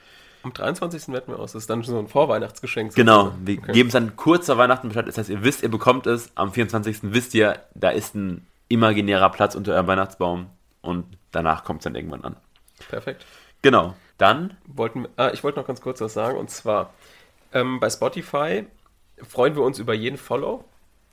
Am 0.45 0.53
23. 0.53 1.09
wetten 1.13 1.33
wir 1.33 1.39
aus. 1.39 1.53
Das 1.53 1.65
ist 1.65 1.71
dann 1.71 1.85
schon 1.85 1.95
so 1.95 2.01
ein 2.01 2.09
Vorweihnachtsgeschenk. 2.09 2.95
Genau, 2.95 3.33
wir 3.45 3.59
okay. 3.59 3.73
geben 3.73 3.89
es 3.89 3.93
dann 3.93 4.17
kurz 4.17 4.47
vor 4.47 4.59
Weihnachten 4.59 4.89
Bescheid. 4.89 5.07
Das 5.07 5.19
heißt, 5.19 5.29
ihr 5.29 5.45
wisst, 5.45 5.63
ihr 5.63 5.71
bekommt 5.71 6.07
es. 6.07 6.33
Am 6.35 6.53
24. 6.53 7.13
wisst 7.13 7.35
ihr, 7.35 7.61
da 7.75 7.91
ist 7.91 8.15
ein 8.15 8.47
imaginärer 8.69 9.31
Platz 9.31 9.55
unter 9.55 9.75
eurem 9.75 9.87
Weihnachtsbaum 9.87 10.47
und 10.81 11.05
danach 11.33 11.65
kommt 11.65 11.81
es 11.81 11.85
dann 11.85 11.95
irgendwann 11.95 12.25
an. 12.25 12.37
Perfekt. 12.89 13.27
Genau. 13.63 13.95
Dann? 14.19 14.57
Wollten, 14.67 15.09
ah, 15.17 15.31
ich 15.33 15.43
wollte 15.43 15.59
noch 15.59 15.67
ganz 15.67 15.81
kurz 15.81 16.01
was 16.01 16.15
sagen 16.15 16.39
und 16.39 16.51
zwar 16.51 16.95
ähm, 17.53 17.81
bei 17.81 17.91
Spotify 17.91 18.67
freuen 19.23 19.55
wir 19.55 19.63
uns 19.63 19.79
über 19.79 19.95
jeden 19.95 20.17
Follow. 20.17 20.65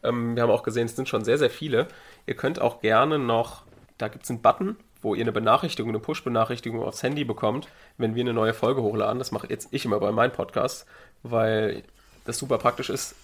Ähm, 0.04 0.36
wir 0.36 0.44
haben 0.44 0.52
auch 0.52 0.64
gesehen, 0.64 0.86
es 0.86 0.96
sind 0.96 1.10
schon 1.10 1.24
sehr, 1.24 1.38
sehr 1.38 1.50
viele. 1.50 1.88
Ihr 2.26 2.36
könnt 2.36 2.62
auch 2.62 2.82
gerne 2.82 3.20
noch, 3.20 3.64
da 3.98 4.08
gibt 4.08 4.24
es 4.24 4.30
einen 4.30 4.42
Button, 4.42 4.78
wo 5.02 5.16
ihr 5.16 5.24
eine 5.24 5.32
Benachrichtigung, 5.32 5.90
eine 5.90 6.00
Push-Benachrichtigung 6.00 6.82
aufs 6.84 7.04
Handy 7.04 7.24
bekommt, 7.24 7.68
wenn 7.98 8.16
wir 8.16 8.22
eine 8.22 8.34
neue 8.34 8.54
Folge 8.54 8.82
hochladen. 8.82 9.20
Das 9.20 9.32
mache 9.32 9.48
jetzt 9.50 9.70
ich 9.72 9.86
immer 9.86 10.00
bei 10.00 10.12
meinem 10.12 10.32
Podcast, 10.32 10.86
weil 11.24 11.84
das 12.26 12.38
super 12.38 12.58
praktisch 12.58 12.90
ist, 12.90 13.16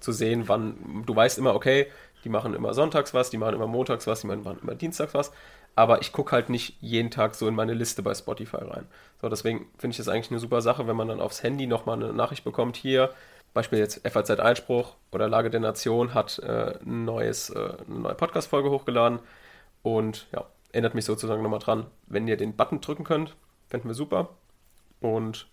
zu 0.00 0.12
sehen, 0.12 0.44
wann 0.46 1.04
du 1.06 1.14
weißt 1.14 1.38
immer, 1.38 1.54
okay, 1.54 1.88
die 2.24 2.28
machen 2.28 2.54
immer 2.54 2.74
sonntags 2.74 3.14
was, 3.14 3.30
die 3.30 3.38
machen 3.38 3.54
immer 3.54 3.66
montags 3.66 4.06
was, 4.06 4.20
die 4.20 4.26
machen 4.26 4.58
immer 4.62 4.74
dienstags 4.74 5.14
was. 5.14 5.32
Aber 5.78 6.00
ich 6.00 6.10
gucke 6.10 6.32
halt 6.32 6.48
nicht 6.48 6.74
jeden 6.80 7.12
Tag 7.12 7.36
so 7.36 7.46
in 7.46 7.54
meine 7.54 7.72
Liste 7.72 8.02
bei 8.02 8.12
Spotify 8.12 8.56
rein. 8.56 8.88
So, 9.20 9.28
deswegen 9.28 9.68
finde 9.78 9.92
ich 9.92 9.98
das 9.98 10.08
eigentlich 10.08 10.32
eine 10.32 10.40
super 10.40 10.60
Sache, 10.60 10.88
wenn 10.88 10.96
man 10.96 11.06
dann 11.06 11.20
aufs 11.20 11.44
Handy 11.44 11.68
nochmal 11.68 12.02
eine 12.02 12.12
Nachricht 12.12 12.42
bekommt. 12.42 12.76
Hier, 12.76 13.14
Beispiel 13.54 13.78
jetzt 13.78 14.00
FAZ 14.04 14.30
Einspruch 14.40 14.96
oder 15.12 15.28
Lage 15.28 15.50
der 15.50 15.60
Nation 15.60 16.14
hat 16.14 16.40
äh, 16.40 16.74
neues, 16.84 17.50
äh, 17.50 17.74
eine 17.86 18.00
neue 18.00 18.14
Podcast-Folge 18.16 18.70
hochgeladen. 18.70 19.20
Und 19.84 20.26
ja, 20.32 20.46
erinnert 20.72 20.96
mich 20.96 21.04
sozusagen 21.04 21.44
nochmal 21.44 21.60
dran, 21.60 21.86
wenn 22.08 22.26
ihr 22.26 22.36
den 22.36 22.56
Button 22.56 22.80
drücken 22.80 23.04
könnt, 23.04 23.36
fänden 23.68 23.88
wir 23.88 23.94
super. 23.94 24.30
Und 25.00 25.46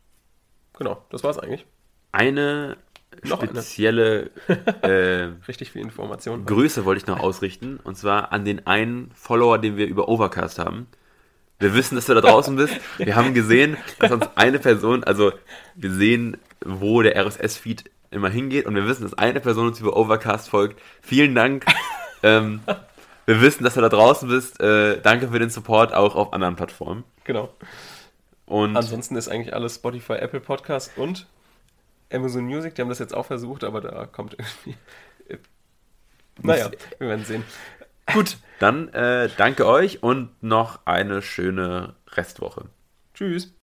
genau, 0.75 1.03
das 1.11 1.23
war's 1.23 1.37
eigentlich. 1.37 1.67
Eine 2.11 2.77
noch 3.23 3.43
spezielle 3.43 4.29
äh, 4.81 5.29
richtig 5.47 5.71
viel 5.71 5.81
Information. 5.81 6.45
Grüße 6.45 6.85
wollte 6.85 6.99
ich 7.01 7.07
noch 7.07 7.19
ausrichten 7.19 7.79
und 7.83 7.97
zwar 7.97 8.31
an 8.31 8.45
den 8.45 8.65
einen 8.67 9.11
Follower, 9.15 9.57
den 9.57 9.77
wir 9.77 9.87
über 9.87 10.07
Overcast 10.07 10.59
haben. 10.59 10.87
Wir 11.59 11.73
wissen, 11.73 11.95
dass 11.95 12.05
du 12.05 12.13
da 12.13 12.21
draußen 12.21 12.55
bist. 12.55 12.75
Wir 12.97 13.15
haben 13.15 13.33
gesehen, 13.33 13.77
dass 13.99 14.11
uns 14.11 14.27
eine 14.35 14.59
Person, 14.59 15.03
also 15.05 15.31
wir 15.75 15.91
sehen, 15.91 16.37
wo 16.65 17.01
der 17.01 17.15
RSS-Feed 17.15 17.89
immer 18.11 18.29
hingeht 18.29 18.65
und 18.65 18.75
wir 18.75 18.87
wissen, 18.87 19.03
dass 19.03 19.13
eine 19.13 19.39
Person 19.39 19.67
uns 19.67 19.79
über 19.79 19.95
Overcast 19.95 20.49
folgt. 20.49 20.81
Vielen 21.01 21.33
Dank. 21.33 21.65
ähm, 22.23 22.61
wir 23.25 23.41
wissen, 23.41 23.63
dass 23.63 23.75
du 23.75 23.81
da 23.81 23.89
draußen 23.89 24.27
bist. 24.27 24.59
Äh, 24.59 25.01
danke 25.01 25.29
für 25.29 25.39
den 25.39 25.49
Support 25.49 25.93
auch 25.93 26.15
auf 26.15 26.33
anderen 26.33 26.55
Plattformen. 26.55 27.03
Genau. 27.23 27.49
Und 28.45 28.75
ansonsten 28.77 29.15
ist 29.15 29.27
eigentlich 29.27 29.53
alles 29.53 29.75
Spotify, 29.75 30.13
Apple 30.13 30.39
Podcast 30.39 30.91
und 30.97 31.25
Amazon 32.11 32.45
Music, 32.45 32.75
die 32.75 32.81
haben 32.81 32.89
das 32.89 32.99
jetzt 32.99 33.13
auch 33.13 33.25
versucht, 33.25 33.63
aber 33.63 33.81
da 33.81 34.05
kommt 34.05 34.33
irgendwie. 34.33 34.77
Naja, 36.41 36.69
wir 36.99 37.07
werden 37.07 37.25
sehen. 37.25 37.43
Gut. 38.13 38.37
Dann 38.59 38.89
äh, 38.89 39.29
danke 39.37 39.65
euch 39.65 40.03
und 40.03 40.31
noch 40.41 40.85
eine 40.85 41.21
schöne 41.21 41.95
Restwoche. 42.09 42.65
Tschüss. 43.13 43.53